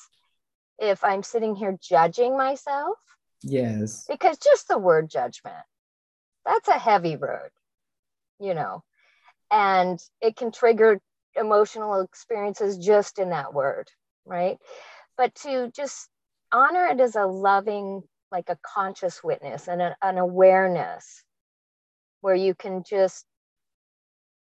[0.79, 2.99] if i'm sitting here judging myself
[3.45, 4.07] Yes.
[4.09, 5.55] Because just the word judgment,
[6.47, 7.51] that's a heavy road,
[8.41, 8.83] you know,
[9.51, 10.99] and it can trigger
[11.37, 13.89] emotional experiences just in that word,
[14.27, 14.59] right?
[15.17, 16.09] But to just
[16.53, 21.23] honor it as a loving, like a conscious witness and a, an awareness
[22.21, 23.25] where you can just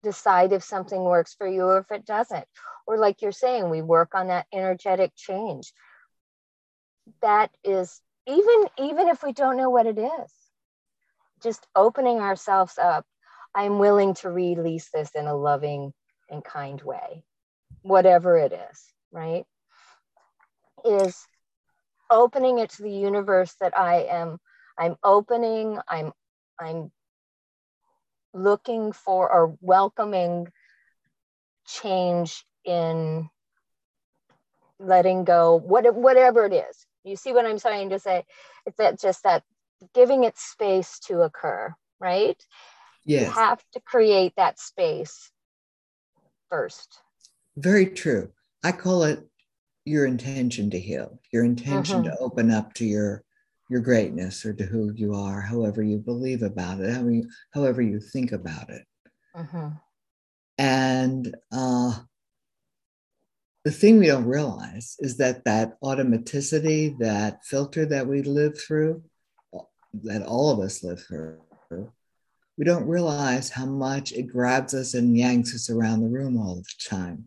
[0.02, 2.44] decide if something works for you or if it doesn't.
[2.86, 5.72] Or, like you're saying, we work on that energetic change.
[7.20, 10.32] That is even even if we don't know what it is
[11.42, 13.06] just opening ourselves up
[13.54, 15.92] i'm willing to release this in a loving
[16.30, 17.24] and kind way
[17.82, 19.44] whatever it is right
[20.84, 21.26] is
[22.10, 24.38] opening it to the universe that i am
[24.78, 26.12] i'm opening i'm
[26.58, 26.90] i'm
[28.34, 30.48] looking for or welcoming
[31.66, 33.28] change in
[34.78, 38.24] letting go what, whatever it is you see what I'm trying to say?
[38.66, 39.42] It's that just that
[39.94, 42.40] giving it space to occur, right?
[43.04, 43.28] Yes.
[43.28, 45.30] You have to create that space
[46.50, 46.98] first.
[47.56, 48.30] Very true.
[48.62, 49.26] I call it
[49.88, 52.10] your intention to heal, your intention mm-hmm.
[52.10, 53.24] to open up to your
[53.68, 57.82] your greatness or to who you are, however you believe about it, however you, however
[57.82, 58.82] you think about it.
[59.36, 59.68] Mm-hmm.
[60.56, 61.98] And uh,
[63.64, 69.02] the thing we don't realize is that that automaticity, that filter that we live through,
[70.04, 71.38] that all of us live through,
[72.56, 76.56] we don't realize how much it grabs us and yanks us around the room all
[76.56, 77.26] the time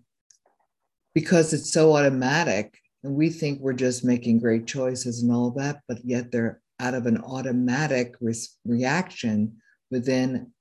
[1.13, 5.82] because it's so automatic and we think we're just making great choices and all that
[5.88, 8.34] but yet they're out of an automatic re-
[8.65, 9.58] reaction
[9.89, 10.52] within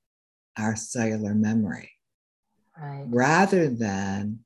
[0.58, 1.90] our cellular memory
[2.80, 3.04] right.
[3.08, 4.40] rather than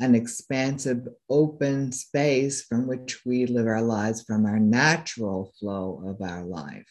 [0.00, 6.26] an expansive, open space from which we live our lives from our natural flow of
[6.26, 6.88] our life.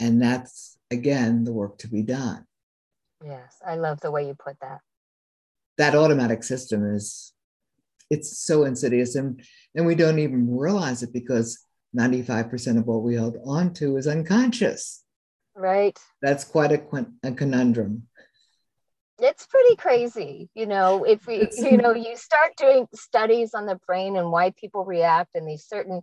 [0.00, 2.46] And that's, again, the work to be done.
[3.22, 4.80] Yes, I love the way you put that.
[5.82, 7.32] That automatic system is,
[8.08, 9.42] it's so insidious and,
[9.74, 11.58] and we don't even realize it because
[11.98, 15.02] 95% of what we hold on to is unconscious.
[15.56, 15.98] Right.
[16.22, 16.82] That's quite a,
[17.24, 18.04] a conundrum
[19.22, 23.78] it's pretty crazy you know if we you know you start doing studies on the
[23.86, 26.00] brain and why people react and these certain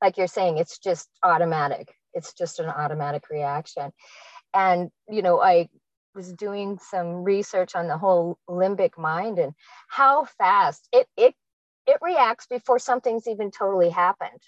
[0.00, 3.90] like you're saying it's just automatic it's just an automatic reaction
[4.54, 5.68] and you know i
[6.14, 9.54] was doing some research on the whole limbic mind and
[9.88, 11.34] how fast it it
[11.86, 14.40] it reacts before something's even totally happened.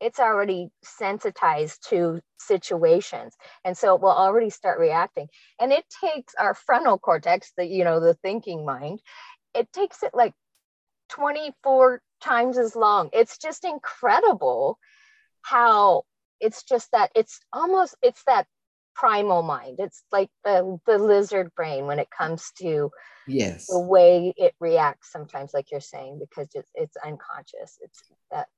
[0.00, 5.28] It's already sensitized to situations and so it will already start reacting.
[5.60, 9.00] And it takes our frontal cortex the you know the thinking mind
[9.54, 10.34] it takes it like
[11.10, 13.10] 24 times as long.
[13.12, 14.78] It's just incredible
[15.42, 16.04] how
[16.40, 18.46] it's just that it's almost it's that
[18.98, 19.76] primal mind.
[19.78, 22.90] It's like the the lizard brain when it comes to
[23.26, 27.78] yes the way it reacts sometimes, like you're saying, because it's it's unconscious.
[27.80, 28.48] It's that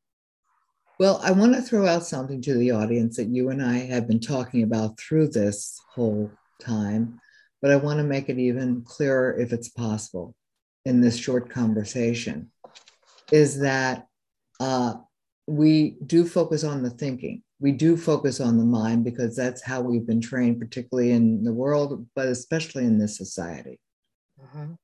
[0.98, 4.09] Well, I want to throw out something to the audience that you and I have
[4.09, 7.20] been talking about through this whole time,
[7.61, 10.35] but I want to make it even clearer if it's possible
[10.85, 12.50] in this short conversation
[13.31, 14.07] is that
[14.59, 14.94] uh,
[15.46, 17.42] we do focus on the thinking.
[17.61, 21.53] We do focus on the mind because that's how we've been trained, particularly in the
[21.53, 23.79] world, but especially in this society.
[24.40, 24.79] Mhm.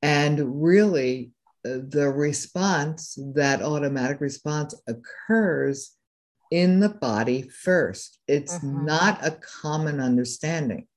[0.00, 1.32] And really,
[1.66, 5.94] uh, the response, that automatic response, occurs
[6.50, 8.18] in the body first.
[8.26, 8.86] It's Mhm.
[8.86, 10.88] not a common understanding.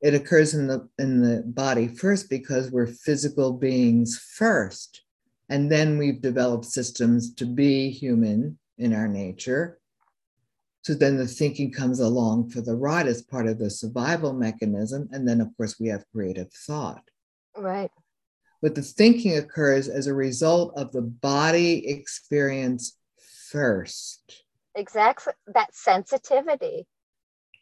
[0.00, 5.02] It occurs in the in the body first because we're physical beings first,
[5.48, 9.78] and then we've developed systems to be human in our nature.
[10.82, 15.08] So then the thinking comes along for the ride as part of the survival mechanism,
[15.12, 17.04] and then of course we have creative thought
[17.56, 17.90] right.
[18.60, 22.98] but the thinking occurs as a result of the body experience
[23.50, 24.44] first.
[24.74, 26.86] Exactly that sensitivity.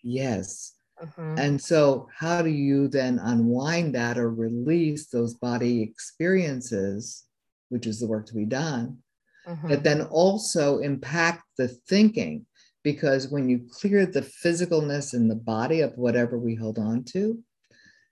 [0.02, 0.74] Yes.
[1.02, 1.38] Mhm.
[1.38, 7.24] And so, how do you then unwind that or release those body experiences,
[7.70, 9.02] which is the work to be done,
[9.50, 9.68] Mhm.
[9.68, 12.46] that then also impact the thinking?
[12.82, 17.42] Because when you clear the physicalness in the body of whatever we hold on to,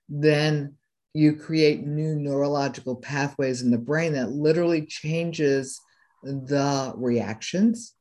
[0.09, 0.77] then
[1.14, 5.81] you create new neurological pathways in the brain that literally changes
[6.22, 7.94] the reactions.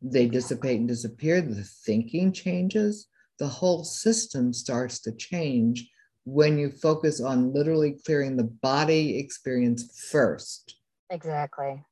[0.00, 1.40] They dissipate and disappear.
[1.40, 3.08] The thinking changes.
[3.38, 5.90] The whole system starts to change
[6.24, 10.76] when you focus on literally clearing the body experience first.
[11.10, 11.84] Exactly.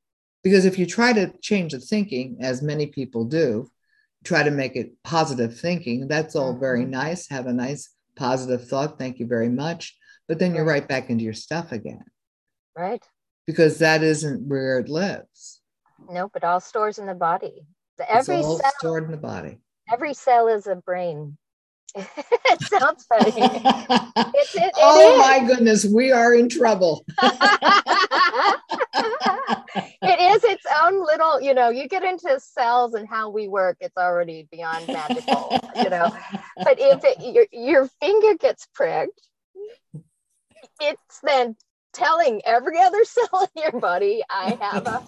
[0.44, 3.68] Because if you try to change the thinking, as many people do,
[4.24, 6.90] try to make it positive thinking, that's all very Mhm.
[6.90, 7.28] nice.
[7.30, 8.98] Have a nice positive thought.
[8.98, 9.96] Thank you very much.
[10.28, 10.80] But then you're Right.
[10.80, 12.04] right back into your stuff again
[12.76, 13.02] Right.
[13.46, 15.60] because that isn't where it lives.
[16.10, 16.32] Nope.
[16.34, 17.66] but all stores in the body.
[17.96, 19.60] The- It's Every all cell, stored in the body.
[19.90, 21.38] every cell is a brain.
[21.94, 23.30] it sounds funny.
[24.36, 25.18] It's, it, it oh is.
[25.18, 27.04] my goodness, we are in trouble.
[30.02, 33.76] it is its own little, you know, you get into cells and how we work,
[33.80, 36.14] it's already beyond magical, you know.
[36.56, 39.20] But if it, your, your finger gets pricked,
[40.80, 41.56] it's then
[41.92, 45.04] telling every other cell in your body, I have a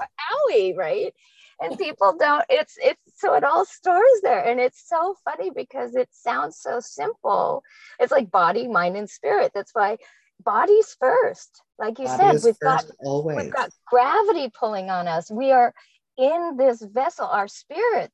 [0.51, 1.13] owie, right?
[1.61, 4.45] And people don't, it's, it's, so it all stores there.
[4.45, 7.63] And it's so funny because it sounds so simple.
[7.99, 9.53] It's like body, mind, and spirit.
[9.55, 9.97] That's why
[10.45, 11.63] body's first.
[11.79, 13.37] Like you Body said, we've got always.
[13.37, 15.31] We've got gravity pulling on us.
[15.31, 15.73] We are
[16.17, 17.27] in this vessel.
[17.27, 18.11] Our spirit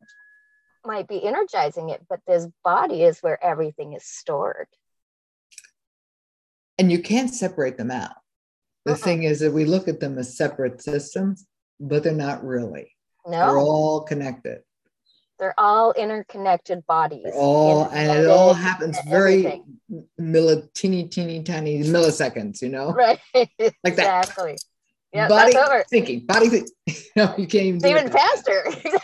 [0.84, 4.68] might be energizing it, but this body is where everything is stored.
[6.78, 8.14] and you can't separate them out.
[8.86, 8.96] The Uh-uh.
[8.98, 11.46] thing is that we look at them as separate systems,
[11.78, 12.96] but they're not really.
[13.26, 14.62] No, They're all connected.
[15.38, 17.22] they're all interconnected bodies.
[17.24, 19.62] They're all, and it all happens very
[20.20, 22.62] milli, teeny, teeny, tiny milliseconds.
[22.62, 23.20] You know, right.
[23.34, 23.78] like that.
[23.84, 24.56] exactly.
[25.12, 25.84] Yeah, body that's over.
[25.90, 26.68] thinking, body think.
[27.14, 27.76] You know, you can't even.
[27.76, 28.72] It's do it even faster.
[28.72, 29.02] fast.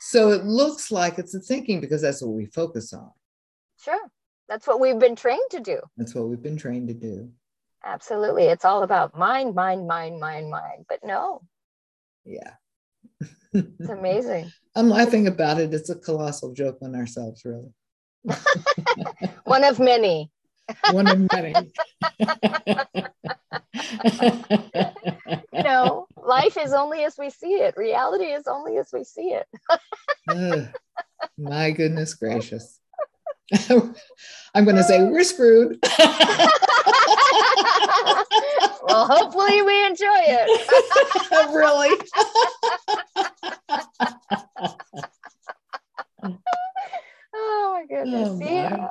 [0.00, 3.10] so it looks like it's the thinking because that's what we focus on.
[3.80, 4.00] sure.
[4.48, 5.80] That's what we've been trained to do.
[5.96, 7.30] That's what we've been trained to do.
[7.82, 8.44] Absolutely.
[8.44, 10.84] It's all about mind, mind, mind, mind, mind.
[10.88, 11.40] But no,
[12.26, 12.52] Yeah.
[13.54, 14.52] it's amazing.
[14.76, 15.72] I'm laughing about it.
[15.72, 17.72] It's a colossal joke on ourselves, really.
[19.44, 20.30] One of many.
[20.90, 21.54] One of many.
[25.52, 27.76] you know, life is only as we see it.
[27.76, 29.46] Reality is only as we see it.
[31.38, 32.78] My goodness gracious.
[34.54, 35.78] I'm going to say we're screwed.
[38.82, 40.48] well, hopefully we enjoy it.
[41.52, 41.94] really?
[47.34, 48.28] Oh my goodness.
[48.30, 48.62] Oh, See?
[48.62, 48.88] my.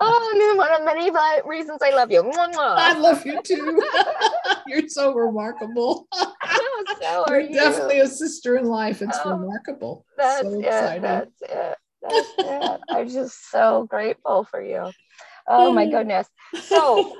[0.00, 2.30] oh, and then one of many vi- reasons I love you.
[2.32, 3.82] I love you too.
[4.66, 6.06] You're so remarkable.
[6.12, 7.54] Oh, so are You're you.
[7.54, 9.02] definitely a sister in life.
[9.02, 10.04] It's Oh, Remarkable.
[10.16, 10.64] That's so it.
[10.64, 11.02] exciting.
[11.02, 11.78] That's it.
[12.02, 12.80] That's it.
[12.92, 14.90] I'm just so grateful for you.
[15.48, 16.28] Oh my goodness.
[16.54, 17.16] So,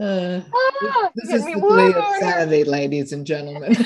[0.00, 2.04] Uh, ah, this is the way of.
[2.20, 3.76] Saturday, ladies and gentlemen.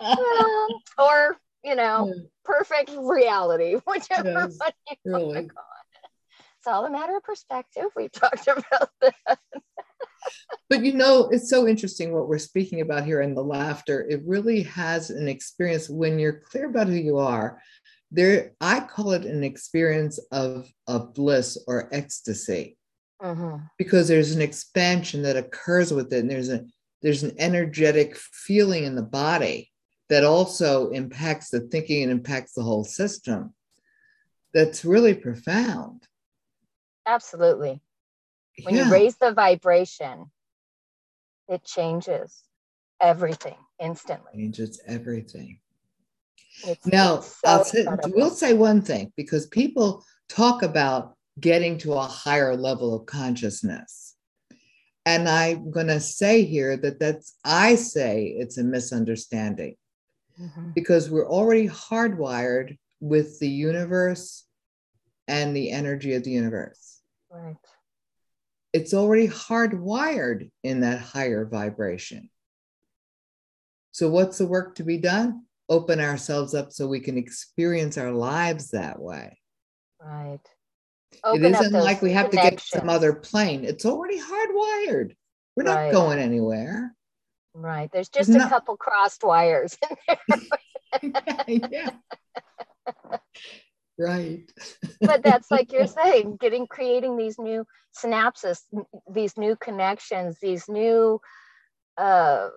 [0.00, 2.12] Well, or you know,
[2.44, 4.72] perfect reality, whichever Yes, one
[5.04, 5.48] you want to really.
[5.48, 6.10] call it.
[6.58, 7.86] It's all a matter of perspective.
[7.96, 9.38] We've talked about that.
[10.70, 14.06] but you know, it's so interesting what we're speaking about here and the laughter.
[14.08, 17.60] It really has an experience when you're clear about who you are.
[18.12, 22.76] There, I call it an experience of, of bliss or ecstasy.
[23.22, 23.64] Mm-hmm.
[23.78, 26.64] Because there's an expansion that occurs with it, and there's a
[27.02, 29.71] there's an energetic feeling in the body
[30.12, 33.54] that also impacts the thinking and impacts the whole system.
[34.52, 36.06] That's really profound.
[37.06, 37.80] Absolutely.
[38.62, 38.84] When yeah.
[38.84, 40.30] you raise the vibration,
[41.48, 42.42] it changes
[43.00, 44.32] everything instantly.
[44.34, 45.60] Changes everything.
[46.66, 51.78] It's, now, it's so I'll say, we'll say one thing because people talk about getting
[51.78, 54.14] to a higher level of consciousness.
[55.06, 59.76] And I'm going to say here that that's, I say it's a misunderstanding
[60.40, 60.70] mm-hmm.
[60.74, 64.44] because we're already hardwired with the universe
[65.28, 67.00] and the energy of the universe.
[67.30, 67.56] Right.
[68.72, 72.30] It's already hardwired in that higher vibration.
[73.92, 75.44] So, what's the work to be done?
[75.68, 79.38] Open ourselves up so we can experience our lives that way.
[80.00, 80.40] Right.
[81.24, 83.64] Open it isn't like we have to get to some other plane.
[83.64, 85.14] It's already hardwired.
[85.56, 85.92] We're not right.
[85.92, 86.94] going anywhere.
[87.54, 87.90] Right.
[87.92, 90.40] There's just a couple crossed wires in there.
[91.48, 91.90] yeah, yeah.
[93.98, 94.50] Right.
[95.00, 98.60] but that's like you're saying, getting creating these new synapses,
[99.10, 101.20] these new connections, these new
[101.98, 102.48] uh,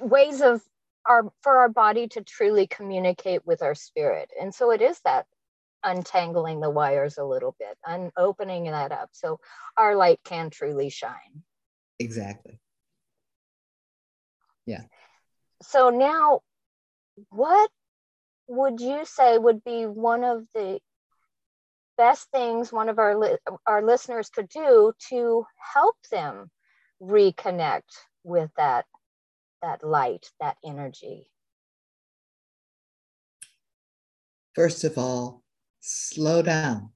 [0.00, 0.62] ways of
[1.06, 4.30] our for our body to truly communicate with our spirit.
[4.40, 5.26] And so it is that
[5.84, 9.38] untangling the wires a little bit and opening that up so
[9.76, 11.42] our light can truly shine.
[11.98, 12.58] Exactly.
[14.66, 14.82] Yeah.
[15.62, 16.40] So now,
[17.30, 17.70] what
[18.48, 20.80] would you say would be one of the
[21.96, 26.50] best things one of our li- our listeners could do to help them
[27.00, 27.82] reconnect
[28.24, 28.84] with that
[29.62, 31.28] that light, that energy?
[34.54, 35.42] First of all,
[35.80, 36.90] slow down.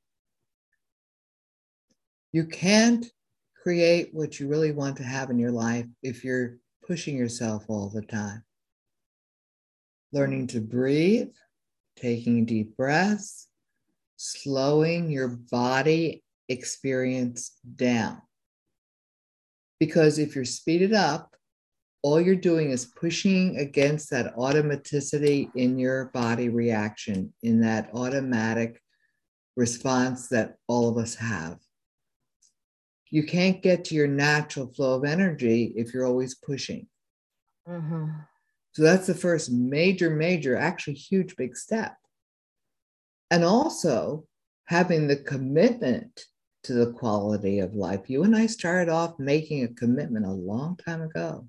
[2.33, 3.07] You can't
[3.63, 6.59] create what you really want to have in your life if you're
[6.89, 8.43] pushing yourself all the time.
[10.11, 11.35] Learning to breathe,
[11.97, 13.47] taking deep breaths,
[14.17, 18.23] slowing your body experience down.
[19.79, 21.37] Because if you're speeded up,
[22.03, 28.81] all you're doing is pushing against that automaticity in your body reaction, in that automatic
[29.57, 31.59] response that all of us have
[33.11, 36.87] you can't get to your natural flow of energy if you're always pushing.
[37.69, 38.11] Mm-hmm.
[38.73, 41.97] So that's the first major, major, actually huge, big step.
[43.31, 44.27] And also
[44.67, 46.25] having the commitment
[46.65, 48.09] to the quality of life.
[48.11, 51.49] You and I started off making a commitment a long time ago.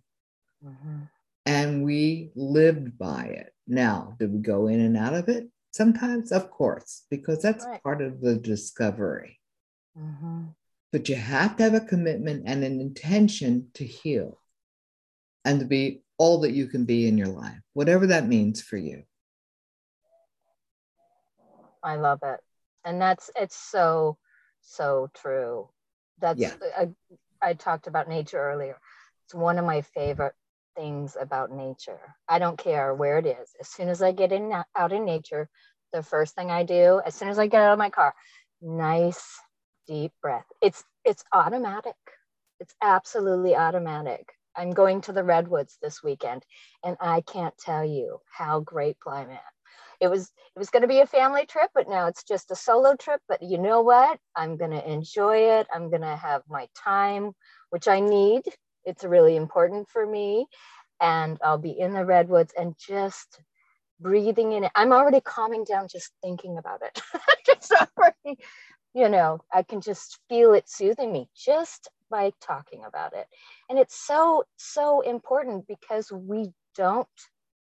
[0.65, 0.99] Mm-hmm.
[1.45, 3.53] And we lived by it.
[3.67, 5.49] Now, did we go in and out of it?
[5.71, 7.81] Sometimes, of course, because that's right.
[7.83, 9.39] part of the discovery.
[9.97, 10.47] Mm-hmm
[10.91, 14.41] but you have to have a commitment and an intention to heal
[15.45, 18.77] and to be all that you can be in your life, whatever that means for
[18.77, 19.03] you.
[21.81, 22.39] I love it.
[22.83, 24.17] And that's, it's so,
[24.61, 25.69] so true.
[26.19, 26.53] That's, yeah.
[26.77, 26.89] I,
[27.41, 28.77] I talked about nature earlier.
[29.25, 30.33] It's one of my favorite
[30.75, 31.99] things about nature.
[32.27, 33.49] I don't care where it is.
[33.59, 35.49] As soon as I get in out in nature,
[35.93, 38.13] the first thing I do, as soon as I get out of my car,
[38.61, 39.39] nice
[39.89, 40.45] deep breath.
[40.61, 41.95] It's it's automatic.
[42.59, 44.29] It's absolutely automatic.
[44.55, 46.43] I'm going to the redwoods this weekend
[46.85, 49.41] and I can't tell you how grateful I'm at.
[49.99, 52.55] It was it was going to be a family trip, but now it's just a
[52.55, 54.19] solo trip, but you know what?
[54.35, 55.67] I'm going to enjoy it.
[55.73, 57.31] I'm going to have my time,
[57.71, 58.43] which I need.
[58.85, 60.45] It's really important for me
[61.01, 63.41] and I'll be in the redwoods and just
[63.99, 64.71] breathing in it.
[64.75, 67.01] I'm already calming down just thinking about it.
[67.45, 68.39] just already
[68.93, 73.27] you know i can just feel it soothing me just by talking about it.
[73.69, 77.07] And it's so so important because we don't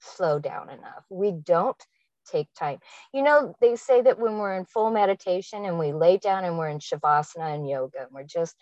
[0.02, 1.04] slow down enough.
[1.10, 1.82] We don't
[2.30, 2.80] take time.
[3.14, 6.58] You know they say that when we're in full meditation and we lay down and
[6.58, 8.56] we're in shavasana and yoga and we're just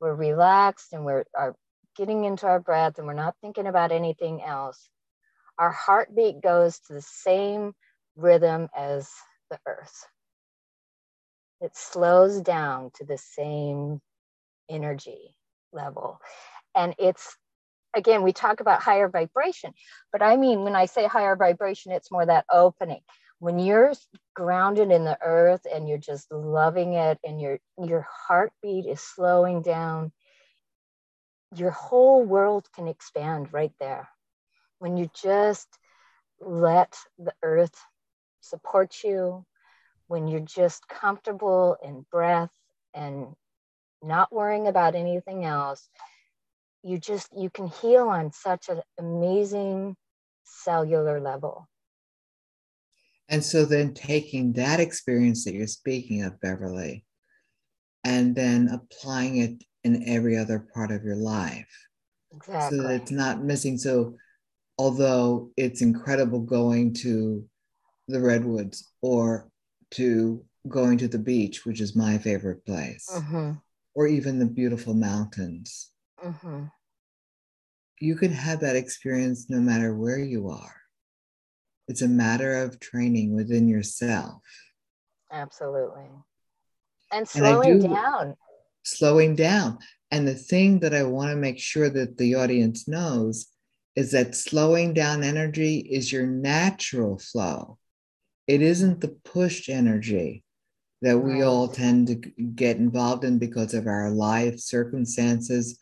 [0.00, 1.54] we're relaxed and we're are
[1.96, 4.88] getting into our breath and we're not thinking about anything else
[5.58, 7.74] our heartbeat goes to the same
[8.16, 9.10] rhythm as
[9.50, 10.06] the earth
[11.60, 14.00] it slows down to the same
[14.68, 15.36] energy
[15.72, 16.20] level.
[16.74, 17.36] And it's,
[17.94, 19.72] again, we talk about higher vibration,
[20.12, 23.00] but I mean, when I say higher vibration, it's more that opening.
[23.38, 23.92] When you're
[24.34, 29.62] grounded in the earth and you're just loving it and your your heartbeat is slowing
[29.62, 30.12] down,
[31.56, 34.08] your whole world can expand right there
[34.80, 35.68] when you just
[36.40, 37.78] let the earth
[38.40, 39.44] support you,
[40.10, 42.50] when you're just comfortable in breath
[42.94, 43.28] and
[44.02, 45.88] not worrying about anything else,
[46.82, 49.94] you just you can heal on such an amazing
[50.42, 51.68] cellular level.
[53.28, 57.04] And so then taking that experience that you're speaking of, Beverly,
[58.02, 61.70] and then applying it in every other part of your life.
[62.34, 62.78] Exactly.
[62.78, 63.78] So that it's not missing.
[63.78, 64.16] So
[64.76, 67.44] although it's incredible going to
[68.08, 69.49] the redwoods or
[69.92, 73.52] to going to the beach, which is my favorite place, mm-hmm.
[73.94, 75.90] or even the beautiful mountains.
[76.24, 76.64] Mm-hmm.
[78.00, 80.76] You can have that experience no matter where you are.
[81.88, 84.42] It's a matter of training within yourself.
[85.32, 86.08] Absolutely.
[87.12, 88.36] And slowing and do, down.
[88.84, 89.78] Slowing down.
[90.10, 93.48] And the thing that I want to make sure that the audience knows
[93.96, 97.78] is that slowing down energy is your natural flow.
[98.50, 100.42] It isn't the pushed energy
[101.02, 105.78] that we all tend to get involved in because of our life circumstances,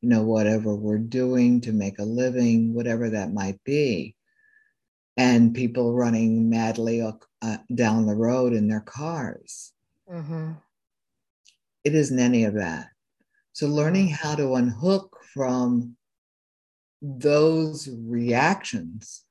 [0.00, 4.16] you know, whatever we're doing to make a living, whatever that might be.
[5.18, 9.74] And people running madly uh, down the road in their cars.
[10.10, 10.52] Mm-hmm.
[11.84, 12.86] It isn't any of that.
[13.52, 15.96] So, learning how to unhook from
[17.02, 19.25] those reactions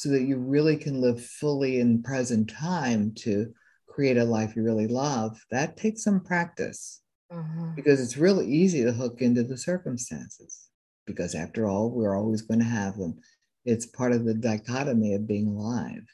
[0.00, 3.52] so that you really can live fully in present time to
[3.86, 7.74] create a life you really love, that takes some practice mm-hmm.
[7.76, 10.70] because it's really easy to hook into the circumstances
[11.04, 13.18] because after all, we're always going to have them.
[13.66, 16.06] It's part of the dichotomy of being alive.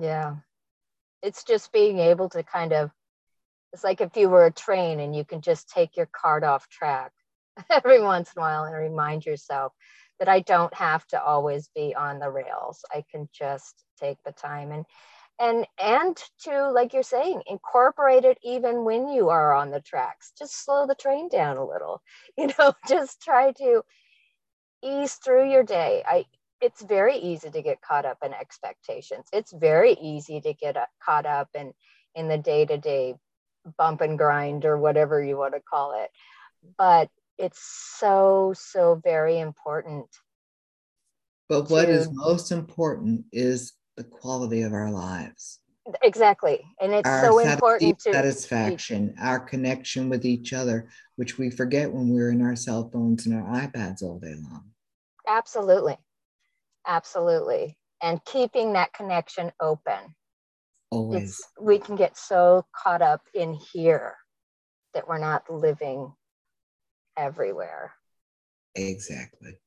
[0.00, 0.36] Yeah.
[1.20, 2.92] It's just being able to kind of,
[3.72, 6.68] it's like if you were a train and you can just take your cart off
[6.68, 7.10] track
[7.68, 9.72] every once in a while and remind yourself
[10.18, 12.84] that I don't have to always be on the rails.
[12.94, 14.84] I can just take the time and
[15.40, 20.32] and and to like you're saying incorporate it even when you are on the tracks.
[20.38, 22.02] Just slow the train down a little
[22.36, 23.82] you know just try to
[24.82, 26.02] ease through your day.
[26.06, 26.26] I
[26.60, 29.26] it's very easy to get caught up in expectations.
[29.32, 31.72] It's very easy to get caught up in
[32.14, 33.14] in the day-to-day
[33.76, 36.10] bump and grind or whatever you want to call it.
[36.76, 37.60] But it's
[37.98, 40.06] so so very important
[41.48, 45.60] but what to, is most important is the quality of our lives.
[46.02, 46.62] Exactly.
[46.80, 51.90] And it's our so important to satisfaction our connection with each other which we forget
[51.90, 54.64] when we're in our cell phones and our ipads all day long.
[55.26, 55.96] Absolutely.
[56.86, 57.78] Absolutely.
[58.02, 60.14] And keeping that connection open.
[60.90, 61.30] Always.
[61.30, 64.14] it's, we can get so caught up in here
[64.94, 66.12] that we're not living
[67.18, 67.92] everywhere.
[68.74, 69.58] Exactly.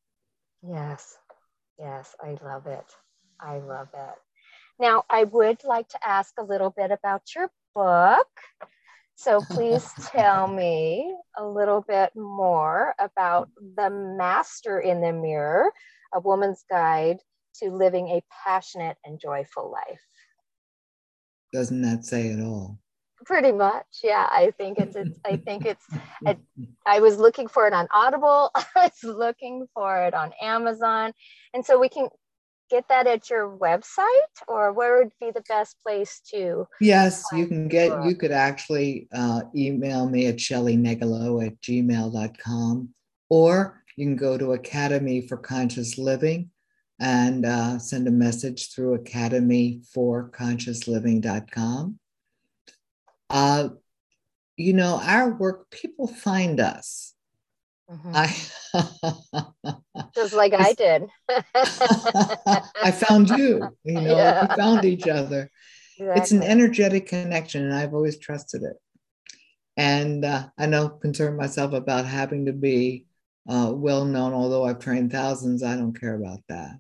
[0.64, 1.18] Yes.
[1.78, 2.86] Yes, I love it.
[3.40, 4.16] I love it.
[4.80, 8.28] Now, I would like to ask a little bit about your book.
[9.16, 15.72] So please tell me a little bit more about The Master in the Mirror,
[16.14, 17.18] a woman's guide
[17.56, 20.02] to living a passionate and joyful life.
[21.54, 22.80] Doesn't that say it all?
[23.26, 25.86] Pretty much yeah i think it's, it's i think it's
[26.26, 26.38] I,
[26.86, 31.14] I was looking for it on audible i was looking for it on amazon
[31.54, 32.10] and so we can
[32.70, 34.06] get that at your website
[34.48, 39.08] or where would be the best place to yes you can get you could actually
[39.14, 42.90] uh, email me at shelleynegolo at gmail.com
[43.30, 46.50] or you can go to academy for conscious living
[47.00, 52.00] and uh, send a message through academy for consciousliving.com
[53.32, 53.70] uh,
[54.58, 57.14] you know, our work, people find us.
[57.90, 58.12] Mm-hmm.
[58.16, 61.08] I just like I did.
[61.56, 64.48] I found you, you know, yeah.
[64.48, 65.52] we found each other.
[65.98, 66.22] Exactly.
[66.22, 68.78] It's an energetic connection, and I've always trusted it.
[69.78, 73.06] And uh, I don't concern myself about having to be
[73.48, 76.80] uh, well known, although I've trained thousands, I don't care about that.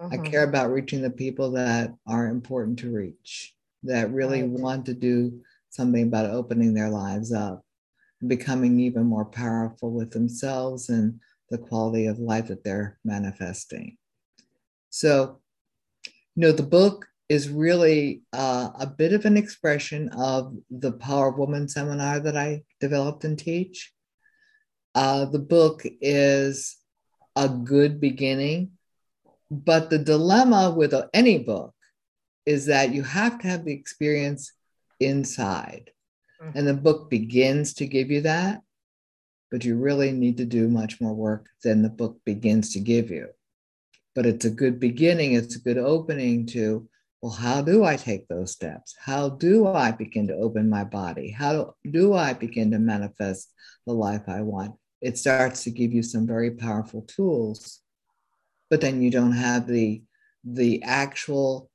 [0.00, 0.12] Mm-hmm.
[0.12, 4.50] I care about reaching the people that are important to reach, that really right.
[4.50, 5.42] want to do
[5.76, 7.62] something about opening their lives up,
[8.20, 11.20] and becoming even more powerful with themselves and
[11.50, 13.96] the quality of life that they're manifesting.
[14.90, 15.40] So,
[16.04, 21.28] you know, the book is really uh, a bit of an expression of the Power
[21.28, 23.92] of Woman seminar that I developed and teach.
[24.94, 26.76] Uh, the book is
[27.34, 28.72] a good beginning,
[29.50, 31.74] but the dilemma with any book
[32.46, 34.52] is that you have to have the experience
[35.00, 35.90] inside.
[36.42, 36.58] Mm-hmm.
[36.58, 38.62] And the book begins to give you that.
[39.50, 43.10] but you really need to do much more work than the book begins to give
[43.10, 43.28] you.
[44.14, 46.88] But it's a good beginning, it's a good opening to,
[47.22, 48.94] well, how do I take those steps?
[48.98, 51.30] How do I begin to open my body?
[51.30, 53.52] How do I begin to manifest
[53.86, 54.74] the life I want?
[55.00, 57.80] It starts to give you some very powerful tools,
[58.70, 60.02] but then you don't have the
[60.44, 61.70] the actual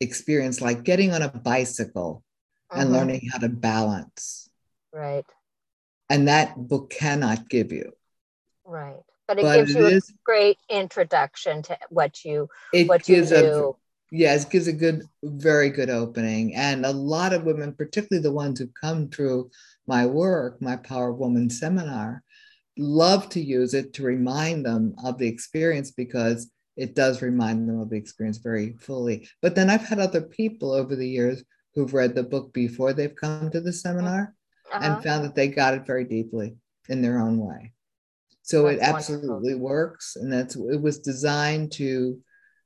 [0.00, 2.24] experience like getting on a bicycle
[2.72, 2.92] and mm-hmm.
[2.92, 4.48] learning how to balance.
[4.92, 5.24] Right.
[6.10, 7.92] And that book cannot give you.
[8.64, 9.00] Right.
[9.28, 13.04] But it but gives it you is, a great introduction to what you it what
[13.04, 13.76] gives you do.
[13.76, 16.54] A, yes, gives a good, very good opening.
[16.54, 19.50] And a lot of women, particularly the ones who come through
[19.86, 22.22] my work, my Power Woman seminar,
[22.76, 27.80] love to use it to remind them of the experience because it does remind them
[27.80, 29.28] of the experience very fully.
[29.40, 31.42] But then I've had other people over the years
[31.74, 34.34] who've read the book before they've come to the seminar
[34.72, 34.80] uh-huh.
[34.82, 36.56] and found that they got it very deeply
[36.88, 37.72] in their own way.
[38.42, 39.60] So that's it absolutely wonderful.
[39.60, 40.16] works.
[40.16, 42.20] And that's it was designed to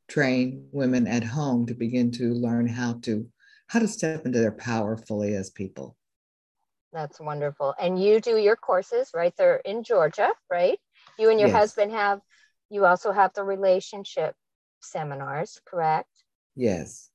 [0.09, 3.27] train women at home to begin to learn how to
[3.69, 5.97] how to step into their power fully as people.
[6.93, 7.75] That's wonderful.
[7.79, 10.79] And you do your courses right there in Georgia, right?
[11.19, 11.59] You and your yes.
[11.59, 12.21] husband have
[12.71, 14.35] you also have the relationship
[14.81, 16.09] seminars, correct?
[16.55, 17.11] Yes.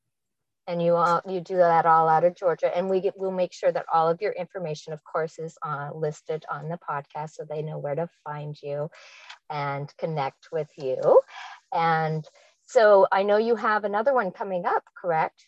[0.68, 3.52] And you all you do that all out of Georgia, and we get we'll make
[3.52, 7.44] sure that all of your information, of course, is uh, listed on the podcast, so
[7.50, 8.90] they know where to find you
[9.50, 11.20] and connect with you.
[11.74, 12.26] And
[12.68, 15.46] so I know you have another one coming up, correct?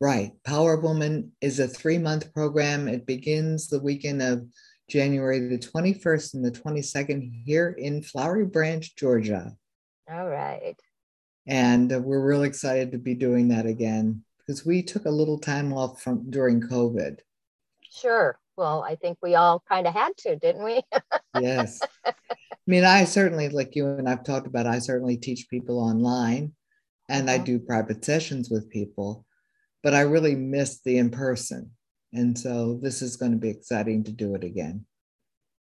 [0.00, 0.32] Right.
[0.44, 2.88] Power Woman is a three month program.
[2.88, 4.46] It begins the weekend of
[4.88, 9.56] January the 21st and the 22nd here in Flowery Branch, Georgia.
[10.10, 10.76] All right.
[11.46, 15.38] And uh, we're real excited to be doing that again because we took a little
[15.38, 17.18] time off from during COVID.
[17.82, 18.38] Sure.
[18.56, 20.80] Well, I think we all kind of had to, didn't we?
[21.40, 21.80] yes.
[22.06, 22.14] I
[22.66, 26.54] mean, I certainly, like you and I've talked about, I certainly teach people online
[27.10, 27.40] and mm-hmm.
[27.40, 29.26] I do private sessions with people,
[29.82, 31.72] but I really miss the in person.
[32.14, 34.86] And so this is going to be exciting to do it again.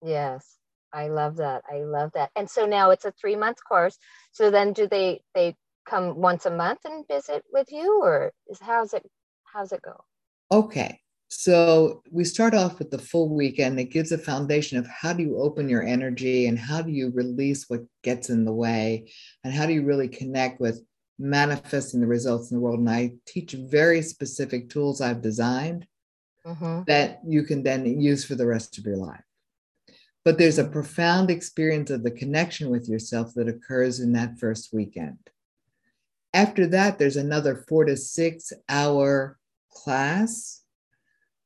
[0.01, 0.47] Yes.
[0.93, 1.63] I love that.
[1.71, 2.31] I love that.
[2.37, 3.99] And so now it's a 3 month course.
[4.33, 5.57] So then do they they
[5.91, 9.05] come once a month and visit with you or is how's it
[9.53, 9.97] how's it go?
[10.53, 11.01] Okay.
[11.29, 13.79] So we start off with the full weekend.
[13.79, 17.13] It gives a foundation of how do you open your energy and how do you
[17.15, 19.11] release what gets in the way
[19.45, 20.83] and how do you really connect with
[21.21, 22.81] manifesting the results in the world.
[22.81, 25.87] And I teach very specific tools I've designed
[26.45, 26.83] mm-hmm.
[26.87, 29.23] that you can then use for the rest of your life.
[30.25, 34.71] But there's a profound experience of the connection with yourself that occurs in that first
[34.73, 35.19] weekend.
[36.33, 39.39] After that, there's another four to six hour
[39.73, 40.63] class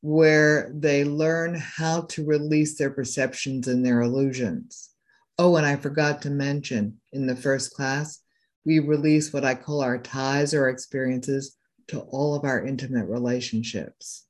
[0.01, 4.91] where they learn how to release their perceptions and their illusions.
[5.39, 8.21] Oh, and I forgot to mention in the first class,
[8.65, 11.57] we release what I call our ties or experiences
[11.87, 14.25] to all of our intimate relationships.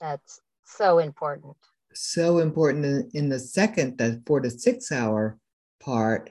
[0.00, 1.56] That's so important.
[1.94, 2.84] So important.
[2.84, 5.38] In, in the second, the four to six hour
[5.80, 6.30] part,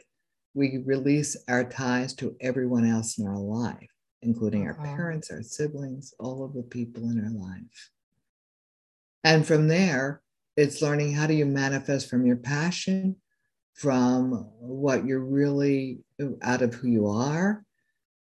[0.57, 3.91] we release our ties to everyone else in our life,
[4.23, 4.95] including our uh-huh.
[4.95, 7.91] parents, our siblings, all of the people in our life.
[9.23, 10.21] And from there,
[10.55, 13.17] it's learning how do you manifest from your passion,
[13.75, 15.99] from what you're really
[16.41, 17.63] out of who you are,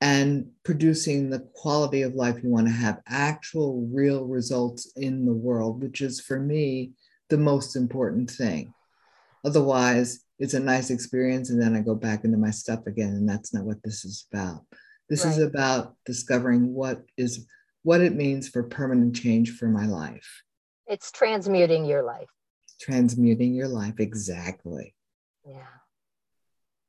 [0.02, 5.34] and producing the quality of life you want to have, actual real results in the
[5.34, 6.92] world, which is for me
[7.30, 8.74] the most important thing.
[9.46, 13.28] Otherwise, it's a nice experience, and then I go back into my stuff again, and
[13.28, 14.66] that's not what this is about.
[15.10, 15.32] This right.
[15.32, 17.48] is about discovering what is
[17.84, 20.44] what it means for permanent change for my life.
[20.88, 22.30] It's transmuting your life.
[22.80, 24.96] Transmuting your life, exactly.
[25.48, 25.66] Yeah.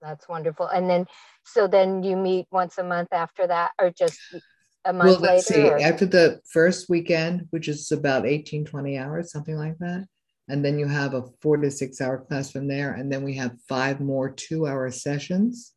[0.00, 0.66] That's wonderful.
[0.66, 1.06] And then,
[1.44, 4.18] so then you meet once a month after that, or just
[4.84, 5.78] a month well, let's later?
[5.78, 5.84] See.
[5.84, 10.06] After the first weekend, which is about 18, 20 hours, something like that.
[10.50, 12.92] And then you have a four to six hour class from there.
[12.92, 15.72] And then we have five more two hour sessions.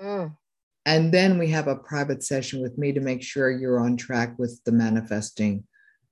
[0.00, 0.36] Mm.
[0.86, 4.38] And then we have a private session with me to make sure you're on track
[4.38, 5.64] with the manifesting,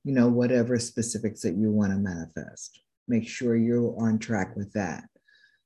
[0.04, 2.80] you know, whatever specifics that you want to manifest.
[3.06, 5.04] Make sure you're on track with that.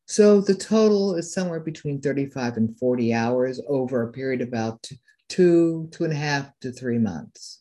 [0.06, 4.88] So the total is somewhere between 35 and 40 hours over a period of about
[5.28, 7.60] two, two and a half to three months.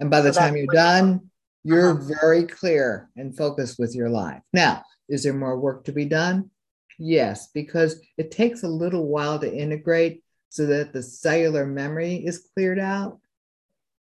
[0.00, 1.30] And by the so time you're done,
[1.66, 2.14] you're uh-huh.
[2.20, 4.42] very clear and focused with your life.
[4.52, 6.50] Now, is there more work to be done?
[6.98, 12.48] Yes, because it takes a little while to integrate so that the cellular memory is
[12.54, 13.18] cleared out.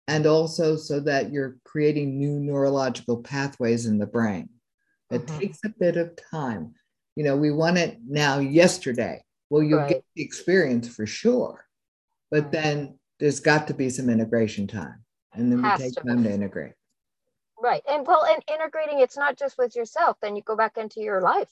[0.08, 4.50] and also so that you're creating new neurological pathways in the brain.
[5.10, 5.40] It mm-hmm.
[5.40, 6.76] takes a bit of time.
[7.16, 9.24] You know, we want it now yesterday.
[9.50, 9.90] Well, you'll right.
[9.90, 11.66] get the experience for sure,
[12.30, 12.52] but right.
[12.52, 15.04] then there's got to be some integration time,
[15.34, 16.04] and then Has we take to.
[16.08, 16.74] time to integrate.
[17.62, 20.18] Right, and well, and integrating it's not just with yourself.
[20.22, 21.50] Then you go back into your life.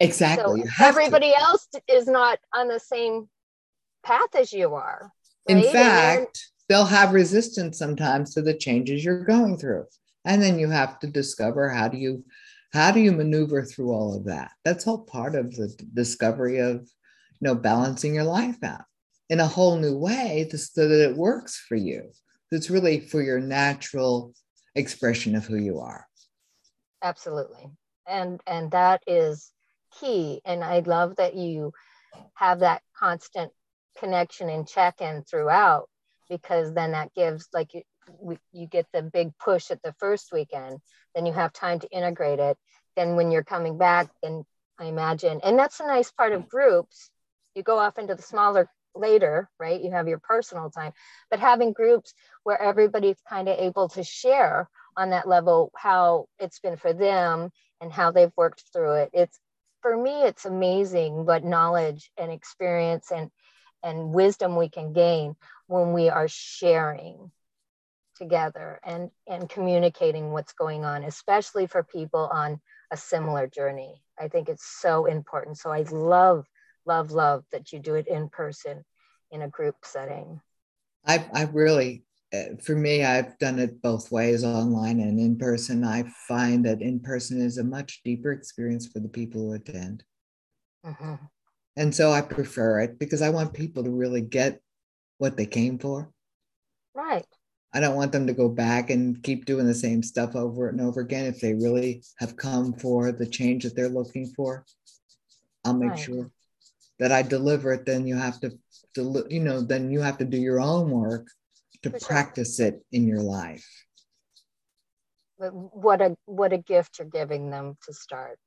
[0.00, 0.62] Exactly.
[0.62, 1.40] So everybody to.
[1.40, 3.28] else is not on the same
[4.04, 5.12] path as you are.
[5.48, 5.64] Right?
[5.64, 9.86] In fact, they'll have resistance sometimes to the changes you're going through.
[10.24, 12.24] And then you have to discover how do you
[12.72, 14.50] how do you maneuver through all of that?
[14.64, 16.80] That's all part of the discovery of
[17.40, 18.84] you know balancing your life out
[19.30, 22.10] in a whole new way so that it works for you.
[22.50, 24.34] It's really for your natural
[24.74, 26.06] expression of who you are.
[27.02, 27.70] Absolutely.
[28.06, 29.52] And and that is
[30.00, 30.40] key.
[30.44, 31.72] And I love that you
[32.34, 33.52] have that constant
[33.98, 35.88] connection and check-in throughout
[36.28, 37.82] because then that gives like you,
[38.52, 40.78] you get the big push at the first weekend
[41.14, 42.56] then you have time to integrate it
[42.96, 44.44] then when you're coming back then
[44.78, 47.10] i imagine and that's a nice part of groups
[47.54, 49.80] you go off into the smaller later right?
[49.82, 50.92] You have your personal time.
[51.30, 56.58] But having groups where everybody's kind of able to share on that level how it's
[56.60, 59.38] been for them and how they've worked through it it's
[59.80, 63.30] for me it's amazing what knowledge and experience and
[63.84, 65.36] and wisdom we can gain
[65.68, 67.30] when we are sharing
[68.16, 74.02] together and and communicating what's going on especially for people on a similar journey.
[74.18, 75.58] I think it's so important.
[75.58, 76.46] So i love
[76.88, 78.84] love love that you do it in person
[79.30, 80.40] in a group setting
[81.06, 82.02] i i really
[82.34, 86.82] uh, for me i've done it both ways online and in person i find that
[86.82, 90.02] in person is a much deeper experience for the people who attend
[90.84, 91.14] mm-hmm.
[91.78, 94.60] And so I prefer it because I want people to really get
[95.18, 96.10] what they came for.
[96.92, 97.24] Right.
[97.72, 100.80] I don't want them to go back and keep doing the same stuff over and
[100.80, 101.26] over again.
[101.26, 104.64] If they really have come for the change that they're looking for,
[105.64, 105.98] I'll make right.
[105.98, 106.30] sure
[106.98, 107.86] that I deliver it.
[107.86, 108.50] Then you have to,
[108.96, 111.28] you know, then you have to do your own work
[111.82, 113.66] to for practice it in your life.
[115.38, 118.38] But what a what a gift you're giving them to start.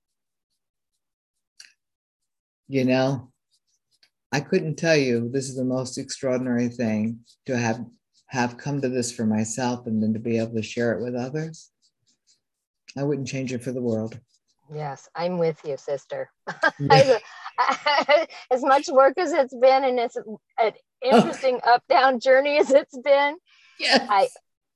[2.67, 3.31] You know
[4.31, 7.85] i couldn't tell you this is the most extraordinary thing to have
[8.27, 11.15] have come to this for myself and then to be able to share it with
[11.15, 11.69] others.
[12.97, 14.17] I wouldn't change it for the world.
[14.73, 16.31] Yes i'm with you sister
[18.51, 20.17] as much work as it's been and it's
[20.59, 20.71] an
[21.03, 21.75] interesting oh.
[21.75, 23.35] up down journey as it's been
[23.79, 24.05] yes.
[24.09, 24.27] i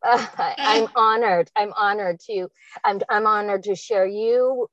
[0.05, 0.25] uh,
[0.57, 2.47] i'm honored i'm honored to
[2.83, 4.67] I'm, I'm honored to share you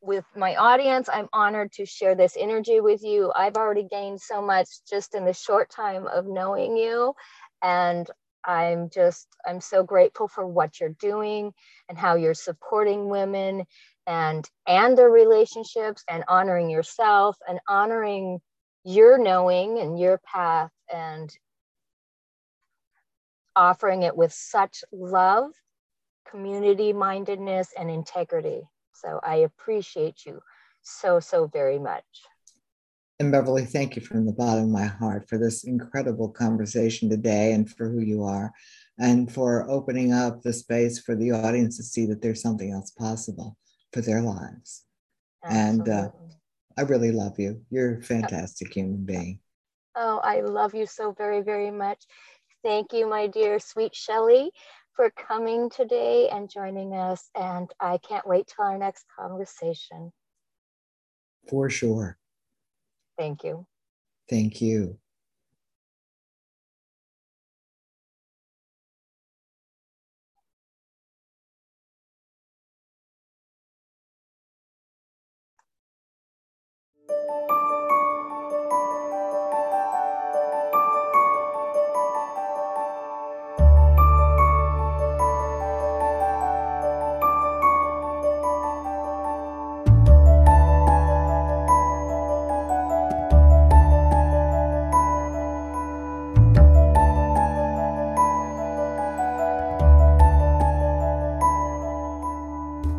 [0.00, 1.08] with my audience.
[1.12, 3.32] I'm honored to share this energy with you.
[3.34, 7.14] I've already gained so much just in the short time of knowing you.
[7.62, 8.08] And
[8.44, 11.52] I'm just, I'm so grateful for what you're doing
[11.88, 13.64] and how you're supporting women
[14.08, 18.40] and and their relationships and honoring yourself and honoring
[18.82, 21.30] your knowing and your path and
[23.54, 25.50] offering it with such love,
[26.30, 28.62] community mindedness, and integrity.
[28.94, 30.40] So I appreciate you
[30.82, 32.04] so, so very much.
[33.20, 37.52] And Beverly, thank you from the bottom of my heart for this incredible conversation today
[37.52, 38.52] and for who you are
[38.98, 42.92] and for opening up the space for the audience to see that there's something else
[42.92, 43.56] possible
[43.92, 44.84] for their lives.
[45.44, 45.92] Absolutely.
[45.92, 46.10] And uh,
[46.76, 47.62] I really love you.
[47.70, 49.40] You're a fantastic human being.
[49.96, 52.04] Oh, I love you so very, very much.
[52.62, 54.50] Thank you, my dear sweet Shelly
[54.94, 57.30] for coming today and joining us.
[57.34, 60.12] And I can't wait till our next conversation.
[61.48, 62.18] For sure.
[63.16, 63.66] Thank you.
[64.28, 64.98] Thank you.
[77.28, 77.67] you